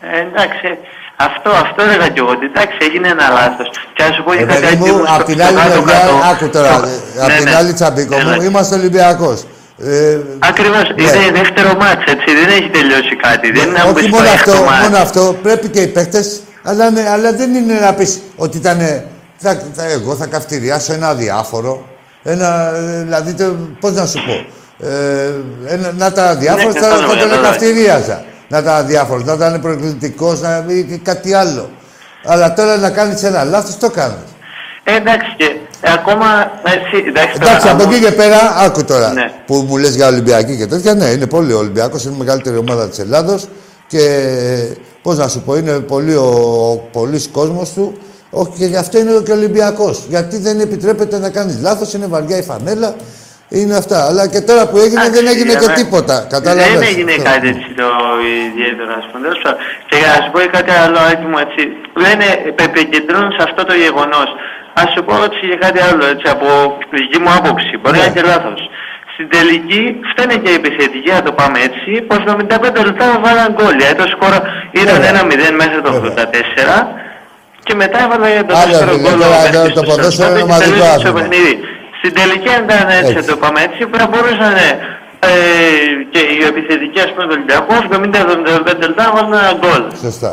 [0.00, 0.78] Ε, εντάξει,
[1.16, 3.70] αυτό, αυτό έλεγα κι εγώ, ότι εντάξει, έγινε ένα λάθος.
[3.94, 5.56] Και να σου πω Ε, για κάτι παιδί μου, λίγο στο- απ' την στο άλλη
[5.56, 5.82] κάτω-κάτω.
[5.84, 6.86] μεριά, άκου τώρα, Στο-
[7.18, 7.54] ε, απ' Ναι, την ναι.
[7.56, 8.44] άλλη τσαμπίκο μου, Έλα.
[8.44, 9.46] είμαστε Ολυμπιακός.
[9.78, 11.02] Ε, Ακριβώς, ναι.
[11.02, 13.50] είναι δεύτερο μάτς, έτσι, δεν έχει τελειώσει κάτι.
[13.52, 14.82] Δεν είναι να μου Όχι πεις μόνο πάει αυτό, το μάτς.
[14.82, 15.36] μόνο αυτό.
[15.42, 18.78] Πρέπει και οι παίκτες, αλλά, ναι, αλλά δεν είναι να πεις ότι ήταν.
[19.36, 21.86] Θα, θα, εγώ θα καυτηριάσω ένα αδιάφορο.
[22.22, 24.46] Ένα, ε, δηλαδή, το, πώς να σου πω.
[24.86, 25.34] Ε,
[25.66, 27.48] ένα, να τα αδιάφορο Ναι, θα, κατάλαβα, θα τον κατάλαβα.
[27.48, 28.24] καυτηρίαζα.
[28.48, 31.70] Να τα αδιάφορο, να ήταν προκλητικός, να ή και κάτι άλλο.
[32.24, 34.16] Αλλά τώρα να κάνεις ένα λάθος, το κάνεις.
[34.84, 36.26] Ε, εντάξει, και ακόμα,
[36.64, 39.30] έτσι, εντάξει, τώρα, Εντάξει, από άμα- εκεί και πέρα, άκου τώρα Ναι.
[39.46, 40.94] που μου λες για Ολυμπιακή και τέτοια.
[40.94, 43.46] Ναι, είναι πολύ ο Ολυμπιακός, είναι η μεγαλύτερη ομάδα της Ελλάδος
[43.86, 44.00] και
[45.02, 46.28] πώς να σου πω, είναι πολύ ο,
[46.72, 47.98] ο πολύς κόσμος του.
[48.30, 50.04] Όχι, και γι' αυτό είναι και Ολυμπιακός.
[50.08, 52.94] Γιατί δεν επιτρέπεται να κάνεις λάθος, είναι βαριά η φανέλα,
[53.48, 54.06] είναι αυτά.
[54.06, 56.26] Αλλά και τώρα που έγινε δεν Εντάξει, έγινε για και μέ- τίποτα.
[56.34, 56.72] Κατάλαβες.
[56.72, 57.22] Δεν έγινε Αυτό.
[57.30, 57.88] κάτι έτσι το
[58.48, 59.20] ιδιαίτερο, ας πούμε.
[59.26, 59.58] Τέλος πάντων.
[59.88, 61.62] Και για να σου πω και κάτι άλλο, Άκη μου, έτσι.
[62.04, 62.26] Λένε,
[62.66, 64.28] επικεντρώνουν σε αυτό το γεγονός.
[64.82, 66.46] Ας σου πω έτσι για κάτι άλλο, έτσι, από
[66.90, 67.72] τη δική μου άποψη.
[67.80, 68.06] Μπορεί να Ναι.
[68.08, 68.60] είναι και λάθος.
[69.14, 73.74] Στην τελική φταίνε και οι επιθετικοί, να το πάμε έτσι, πως 75 λεπτά βάλαν γκολ.
[73.82, 74.32] Γιατί το σκορ
[74.82, 75.10] ήταν Βέβαια.
[75.10, 76.12] 1-0 μέχρι το Βέβαια.
[76.12, 76.78] 84
[77.66, 79.18] και μετά έβαλα για το Άλλο, δεύτερο φίλε, γκολ.
[79.22, 81.18] τώρα ο εδώ Μέσης το στο ποδόσφαιρο 45 είναι και μαζικό τελείωσε το άθλημα.
[81.20, 81.54] παιχνίδι.
[82.00, 83.14] Στην τελική αν ήταν έτσι, Έτσι.
[83.20, 84.52] να το πάμε έτσι, πρέπει να μπορούσαν
[85.30, 85.32] ε,
[86.12, 89.82] και οι επιθετικοί ας πούμε του Ολυμπιακού 70-75 λεπτά να βάλουν ένα γκολ.
[90.06, 90.32] Σωστά.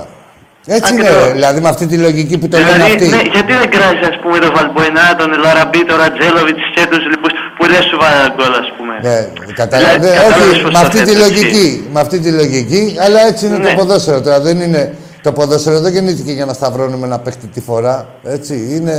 [0.66, 1.32] Έτσι είναι, Ακριβώς.
[1.32, 3.07] δηλαδή με αυτή τη λογική που το λένε Δηλαδή, αυτοί.
[3.16, 7.32] ναι, γιατί δεν κράζει, ας πούμε, τον Βαλμποενά, τον Λαραμπή, τον Ρατζέλοβιτς, και τους λοιπούς
[7.57, 8.93] που δεν σου βάλανε γκολ, ας πούμε.
[9.07, 9.18] Ναι,
[9.61, 10.07] καταλαβαίνετε.
[10.09, 11.43] Δηλαδή, κατάλαβες όχι, πώς με το αυτή τη θέτω, έτσι.
[11.43, 11.68] λογική.
[11.93, 13.76] Με αυτή τη λογική, αλλά έτσι είναι το Ναι.
[13.80, 14.20] ποδόσφαιρο.
[14.28, 14.82] Τώρα δεν είναι.
[15.26, 17.95] Το ποδόσφαιρο δεν γεννήθηκε για να σταυρώνουμε ένα παίχτη τη φορά.
[18.38, 18.53] Έτσι.
[18.76, 18.95] Είναι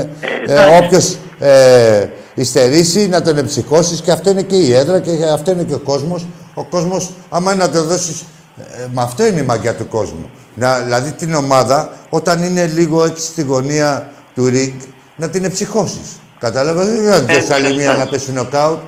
[0.46, 0.78] ε, εντάξει.
[0.84, 1.06] όποιος
[1.38, 5.74] ε, υστερήσει να τον εμψυχώσει και αυτό είναι και η έδρα και αυτό είναι και
[5.74, 6.26] ο κόσμος.
[6.54, 8.22] Ο κόσμος, άμα είναι να το δώσεις.
[8.58, 10.30] Ε, με αυτό είναι η μαγιά του κόσμου.
[10.54, 14.72] Να, δηλαδή την ομάδα, όταν είναι λίγο έτσι στη γωνία του ριγκ,
[15.16, 16.00] να την εμψυχώσει.
[16.38, 17.98] Κατάλαβα, δεν είναι Έτσι, άλλη μία έτσι.
[17.98, 18.78] να πέσει νοκάουτ.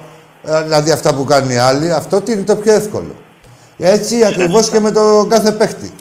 [0.44, 3.14] Ε, Δηλαδή αυτά που κάνουν οι άλλοι, αυτό τι είναι το πιο εύκολο.
[3.78, 5.92] Έτσι ακριβώς και με τον κάθε παίχτη.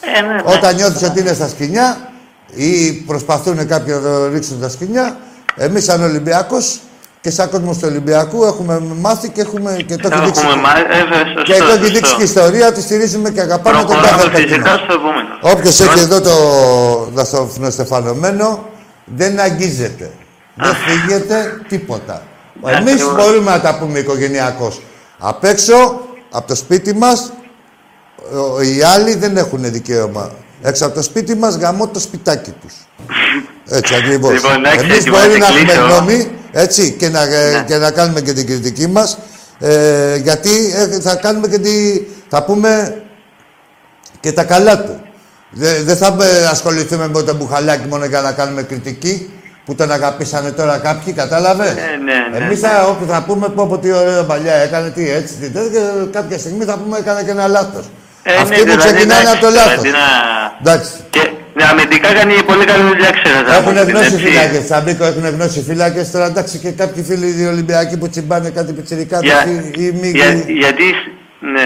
[0.00, 0.42] Ε, ναι, ναι.
[0.44, 2.12] Όταν νιώθεις ότι είναι στα σκηνιά
[2.54, 5.16] ή προσπαθούν κάποιοι να το ρίξουν τα σκηνιά,
[5.56, 6.80] εμείς σαν Ολυμπιακός
[7.24, 10.40] και σαν κόσμος του Ολυμπιακού έχουμε μάθει και έχουμε και το έχει δείξει.
[10.44, 10.70] Έχουμε μα...
[10.78, 12.16] ε, βέβαια, σωστό, Και το έχει δείξει σωστό.
[12.16, 14.48] και η ιστορία ότι στηρίζουμε και αγαπάμε τον Προχωράμε κάθε παίχτη.
[14.48, 14.80] φυσικά μας.
[14.80, 15.28] στο επόμενο.
[15.40, 16.34] Όποιος έχει εδώ το
[17.12, 18.68] δαστοφνοστεφανωμένο
[19.04, 20.10] δεν αγγίζεται.
[20.54, 22.22] Δεν φύγεται τίποτα.
[22.66, 23.14] Εμείς Ακριβώς.
[23.14, 24.82] μπορούμε να τα πούμε οικογενειακώς.
[25.18, 26.00] Απ' έξω,
[26.30, 27.32] από το σπίτι μας,
[28.76, 30.30] οι άλλοι δεν έχουν δικαίωμα.
[30.62, 32.74] Έξω από το σπίτι μας γαμώ το σπιτάκι τους.
[33.68, 34.32] Έτσι ακριβώς.
[34.32, 35.80] Λοιπόν, εντάξει, Εμείς έτσι, μπορεί βάζει να έχουμε κλείσω.
[35.86, 37.62] γνώμη έτσι, και, να, ε, Ναι.
[37.66, 39.18] και να κάνουμε και την κριτική μας.
[39.58, 43.02] Ε, γιατί ε, θα κάνουμε και τη, θα πούμε
[44.20, 45.00] και τα καλά του.
[45.50, 49.30] Δεν δεν θα ε, ασχοληθούμε με το μπουχαλάκι μόνο για να κάνουμε κριτική
[49.64, 52.68] που τον αγαπήσανε τώρα κάποιοι, κατάλαβες; Ε, ναι, ναι, Εμείς ναι.
[52.68, 56.18] θα, όπου θα πούμε πω, πω τι ωραίο παλιά έκανε, τι έτσι, τι τέτοιο, και
[56.18, 57.84] κάποια στιγμή θα πούμε έκανε και ένα λάθος.
[58.22, 59.82] Ε, Αυτοί ναι, που δηλαδή, ξεκινάνε εντάξει, από το τώρα, λάθος.
[59.82, 60.90] τι να- Εντάξει.
[61.10, 63.56] Και ναι, αμυντικά κάνει πολύ καλή δουλειά, ξέρετε.
[63.56, 64.24] Έχουν από την γνώσει έτσι.
[64.26, 64.60] φύλακε.
[64.66, 66.02] Σαμπίκο έχουν γνώσει φύλακε.
[66.12, 69.44] Τώρα εντάξει και κάποιοι φίλοι οι Ολυμπιακοί που τσιμπάνε κάτι πιτσιρικά Για,
[69.76, 70.08] ή μη.
[70.10, 70.84] για, γιατί,
[71.40, 71.64] ναι,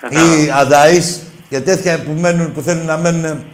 [0.00, 0.34] κατάλαβα.
[0.36, 1.02] ή αδαεί
[1.48, 3.44] και τέτοια που, μένουν, που θέλουν να μένουν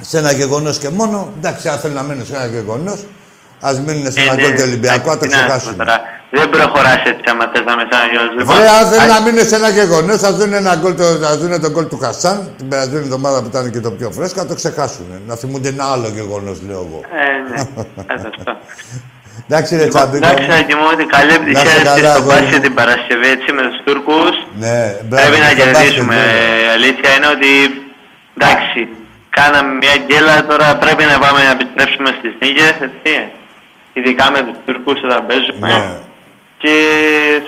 [0.00, 1.32] σε ένα γεγονός και μόνο.
[1.36, 3.06] Εντάξει, αν θέλουν να μένουν σε ένα γεγονός,
[3.60, 5.76] ας μείνουν σε Ε, ένα ναι, γκολ του Ολυμπιακού, να το τι να πούμε ξεχάσουν.
[6.30, 6.42] Τώρα.
[6.44, 8.34] Δεν προχωράς έτσι άμα θες να μεσάναγιώσεις.
[8.38, 11.04] Λοιπόν, Βρε, αν θέλουν α- να μείνουν σε ένα γεγονός, θα δουν ένα γκολ, το,
[11.04, 14.38] θα δουν τον γκολ του Χασάν την περασμένη εβδομάδα που ήταν και το πιο φρέσκο,
[14.42, 15.06] να το ξεχάσουν.
[15.26, 17.00] Να θυμούνται ένα άλλο γεγονός, λέω εγώ.
[17.22, 17.58] Ε, ναι,
[18.14, 18.52] ε, σωστό.
[19.50, 20.26] Εντάξει, ρε Λοιπόν, Τσαμπίκο.
[20.26, 22.40] Εντάξει, Άκη μου, ότι καλή Να επιτυχία είσαι και καλά, στο αγόρι μου.
[22.42, 24.34] μπάσκετ την Παρασκευή, έτσι, με τους Τούρκους.
[24.64, 26.14] Ναι, μπράβο, Πρέπει να στο μπάσκετ, κερδίσουμε.
[26.20, 26.64] βέβαια.
[26.66, 27.50] Η αλήθεια είναι ότι,
[28.36, 28.80] εντάξει,
[29.38, 33.12] κάναμε μια γκέλα, τώρα πρέπει να πάμε να επιστρέψουμε στις νίκες, έτσι.
[33.98, 35.68] Ειδικά με τους Τούρκους όταν παίζουμε.
[36.62, 36.70] Ναι.
[36.70, 36.76] Και,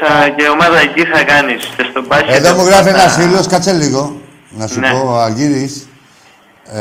[0.00, 1.64] θα, και η ομάδα εκεί θα κάνεις.
[1.76, 4.20] Και στο μπάσκετ Εδώ μου γράφει θα- ένα φίλος, κάτσε λίγο.
[4.50, 4.90] Να σου Ναι.
[4.90, 5.88] πω, ο Αργύρης,
[6.72, 6.80] ε,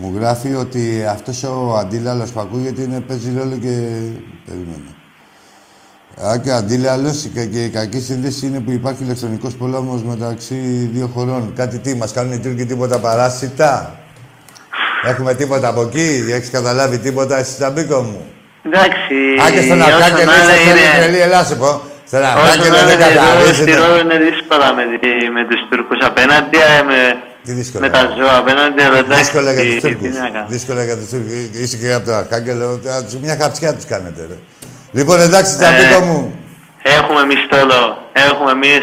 [0.00, 3.76] μου γράφει ότι αυτός ο αντίλαλος που ακούγεται είναι, παίζει ρόλο και...
[4.46, 4.94] Περίμενε.
[6.26, 10.54] Α, και ο αντίλαλος και, και η κακή σύνδεση είναι που υπάρχει ηλεκτρονικός πόλεμος μεταξύ
[10.92, 11.52] δύο χωρών.
[11.56, 13.98] Κάτι τι, μας κάνουν οι Τούρκοι τίποτα παράσιτα;
[15.06, 18.20] Έχουμε τίποτα από εκεί, έχεις καταλάβει τίποτα εσύ Σαμπίκο μου;
[18.68, 21.70] Εντάξει, Α, και στον όσον Αρκάκελο άλλα είσαι είναι- τρελή, ελά σε πω.
[22.10, 23.76] Στον Όσον Αρκάκελο άλλα δεν είναι εδώ στη καταλαβαίνεις.
[23.80, 26.98] Ρόδο είναι δύσκολα με, τη- με τους Τούρκους απέναντι, ε, με,
[27.46, 27.82] Τι δύσκολα.
[27.84, 30.12] με τα ζώα απέναντι, αλλά εντάξει, Δύσκολα για τι- τους τι Τούρκους.
[30.24, 30.46] να κάνω.
[30.54, 31.34] Δύσκολα για τους Τούρκους.
[31.62, 32.66] Είσαι και από το Αρχάγγελο.
[32.92, 34.36] α, τους- Μια χαψιά τους κάνετε, ρε.
[34.98, 36.20] Λοιπόν, εντάξει, Τσαμπίκο Ε, μου.
[36.98, 37.80] Έχουμε εμείς τόλο,
[38.26, 38.82] έχουμε εμείς.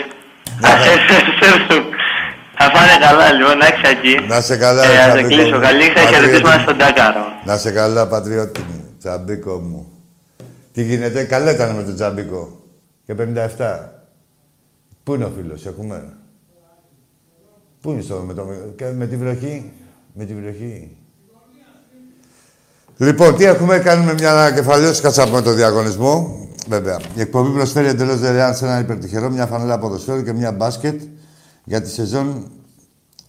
[0.62, 0.92] Ναι, Ας ναι.
[1.52, 1.84] έρθουν.
[2.60, 4.14] Θα πάνε καλά, λοιπόν, εντάξει, εκεί.
[4.32, 5.56] Να σε καλά, Ε, ρε, ας το Τσαμπίκο κλείσω.
[5.56, 5.62] μου.
[5.68, 6.64] Καλή νύχτα, Πατριώτη χαιρετίσματα μου.
[6.66, 7.26] στον Τάκαρο.
[7.50, 8.82] Να σε καλά, πατριώτη μου.
[9.08, 9.88] Τσαμπίκο μου.
[10.74, 12.60] Τι γίνεται, καλά ήταν με τον Τσαμπίκο.
[13.06, 13.90] Και 57.
[15.04, 16.14] Πού είναι ο φίλος, έχουμε;
[17.82, 19.72] Πού είναι στο, με, το, και με τη βροχή;
[20.14, 20.98] Με τη βροχή.
[22.98, 26.48] Λοιπόν, τι έχουμε, κάνουμε μια ανακεφαλαίωση, κάτσα με το διαγωνισμό.
[26.68, 27.00] Βέβαια.
[27.16, 31.02] Η εκπομπή προσφέρει εντελώς δωρεάν σε έναν υπερτυχερό μια φανέλα ποδοσφαίρου και μια μπάσκετ
[31.64, 32.52] για τη σεζόν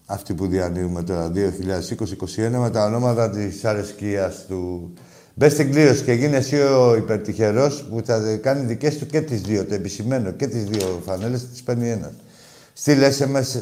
[0.06, 4.92] αυτή που διανύουμε τώρα, 2020-2021, με τα ονόματα της αρεσκίας του.
[5.38, 9.40] Μπες στην κλήρωση και γίνει εσύ ο υπερτυχερός που θα κάνει δικές του και τις
[9.40, 12.12] δύο, το επισημένο, και τις δύο φανέλες, τις παίρνει ένας.
[12.72, 13.60] Στείλε SMS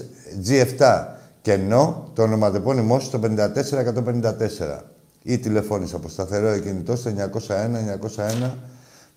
[0.48, 1.04] G7
[1.42, 4.82] και no, το ονοματεπώνυμό σου στο 54154
[5.22, 7.18] ή τηλεφώνησε από σταθερό κινητό στο 901
[8.16, 8.50] 901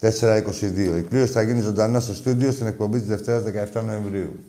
[0.02, 0.98] 422.
[0.98, 3.44] Η κλήρωση θα γίνει ζωντανά στο στούντιο στην εκπομπή της Δευτέρας
[3.74, 4.40] 17 Νοεμβρίου.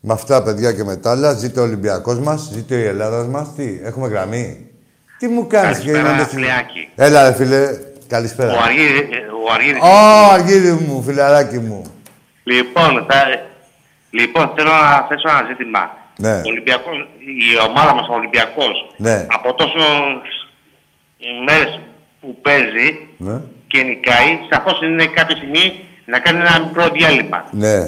[0.00, 3.54] Με αυτά, παιδιά και με τα άλλα, ζήτω ο Ολυμπιακός μας, ζήτω η Ελλάδας μας.
[3.56, 4.70] Τι, έχουμε γραμμή;
[5.18, 6.88] Τι μου κάνεις Καλησπέρα, είμαστε στην- φιλεάκι.
[6.96, 7.60] Έλα, ρε φίλε,
[8.08, 8.52] καλησπέρα.
[8.52, 9.08] Ο Αργύρης,
[9.48, 9.80] ο Αργύρης.
[9.82, 11.82] Ω, Αργύρι μου, φιλαράκι μου.
[12.44, 13.24] Λοιπόν, θα...
[14.10, 15.96] λοιπόν, θέλω να θέσω ένα ζήτημα.
[16.18, 16.34] Ναι.
[16.36, 19.26] Ο Ολυμπιακός, η ομάδα μας, ο Ολυμπιακός, Ναι.
[19.30, 19.82] από τόσες
[21.46, 21.80] μέρες
[22.20, 23.40] που παίζει Ναι.
[23.66, 27.44] και νικάει, σαφώς είναι κάποια στιγμή να κάνει ένα μικρό διάλειμμα.
[27.50, 27.78] Ναι.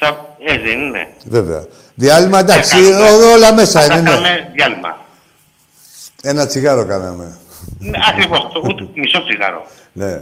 [0.00, 0.06] Σα...
[0.52, 1.06] Έτσι δεν είναι.
[1.24, 1.64] Βέβαια.
[1.94, 4.10] Διάλειμμα, εντάξει, Τι θα κάνουμε; ό- όλα μέσα Θα είναι, ναι.
[4.10, 5.00] κάνουμε διάλειμμα.
[6.22, 7.36] Ένα τσιγάρο κάναμε.
[7.78, 8.60] Ναι, Ακριβώς αυτό.
[8.64, 9.66] Ούτε μισό τσιγάρο.
[9.92, 10.20] Ναι.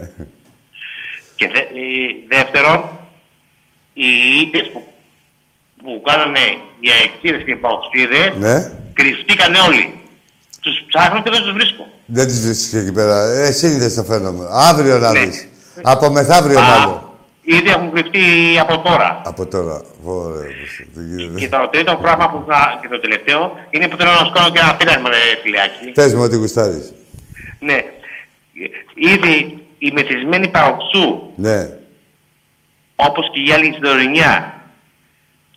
[1.37, 1.65] Και δε, ε,
[2.29, 2.85] δεύτερον,
[3.93, 4.07] οι
[4.43, 4.83] ήττες που,
[5.83, 6.39] που κάνανε
[6.81, 8.73] οι αεξίδες και οι παοξίδες Ναι.
[8.93, 9.95] κρυφτήκανε όλοι.
[10.61, 11.87] Τους ψάχνω και δεν τους βρίσκω.
[12.07, 13.23] Δεν τις βρίσκεις εκεί πέρα.
[13.33, 14.49] Ε, Εσύ είδες το φαινόμενο.
[14.53, 15.21] Αύριο να Ναι.
[15.25, 15.49] δεις.
[15.83, 17.00] Από μεθαύριο μάλλον.
[17.57, 18.21] Ήδη έχουν κρυφτεί
[18.61, 19.23] από τώρα.
[19.25, 19.83] Από τώρα.
[20.03, 20.47] Ωραία.
[20.95, 21.41] δεν γίνεται.
[21.41, 23.41] Και το τρίτο πράγμα που θα, και το τελευταίο
[23.71, 25.87] είναι που θέλω να σου κάνω και ένα πείρασμα, ρε φιλιάκι.
[25.95, 26.93] Πες μου ό,τι γουστάρεις.
[27.61, 27.79] Ναι.
[28.95, 31.69] Ήδη οι μεθυσμένοι παοξού, Ναι.
[32.97, 34.55] όπως και οι άλλοι στην Τωρινιά,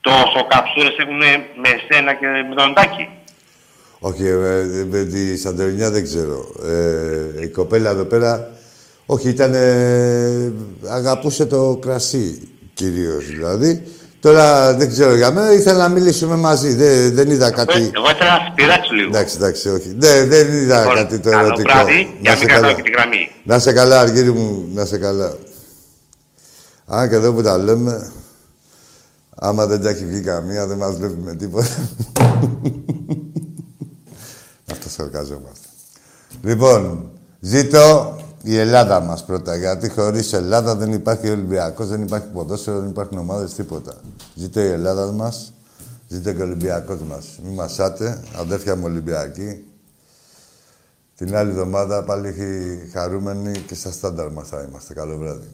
[0.02, 1.18] τόσο καψούρες έχουν
[1.64, 3.10] με σένα και με τον Τάκη.
[4.00, 6.52] Όχι, ε, ε, με τη Σαντορινιά δεν ξέρω.
[6.64, 8.52] Ε, η κοπέλα εδώ πέρα,
[9.06, 9.54] όχι, ήταν.
[10.88, 13.84] αγαπούσε το κρασί κυρίως δηλαδή.
[14.20, 16.74] Τώρα δεν ξέρω για μένα, ήθελα να μιλήσουμε μαζί.
[16.74, 17.92] Δεν, δεν είδα κάτι.
[17.96, 19.08] Εγώ ήθελα να σε πειράξω λίγο.
[19.08, 19.94] Εντάξει, εντάξει, όχι.
[19.98, 21.70] Δεν, δεν είδα Λοιπόν, κάτι το καλό ερωτικό.
[21.72, 23.32] βράδυ, για να μην κρατάω και τη γραμμή.
[23.44, 25.38] Να σε καλά, Αργύρι μου, να σε καλά.
[26.96, 28.12] Α, και εδώ που τα λέμε,
[29.36, 31.68] άμα δεν τα έχει βγει καμία, δεν μας βλέπει με τίποτα.
[34.72, 35.68] Αυτό σαρκαζόμαστε.
[36.44, 42.80] Λοιπόν, ζήτω η Ελλάδα μας πρώτα, γιατί χωρίς Ελλάδα δεν υπάρχει Ολυμπιακός, δεν υπάρχει ποδόσφαιρο,
[42.80, 43.94] δεν υπάρχουν ομάδες, τίποτα.
[44.36, 45.54] Ζήτω η Ελλάδα μας,
[46.08, 47.40] ζήτω και ο Ολυμπιακός μας.
[47.44, 49.66] Μη μασάτε, αδέρφια μου Ολυμπιακοί.
[51.16, 54.94] Την άλλη εβδομάδα πάλι έχει χαρούμενοι και στα στάνταρ μας θα είμαστε.
[54.94, 55.48] Καλό βράδυ.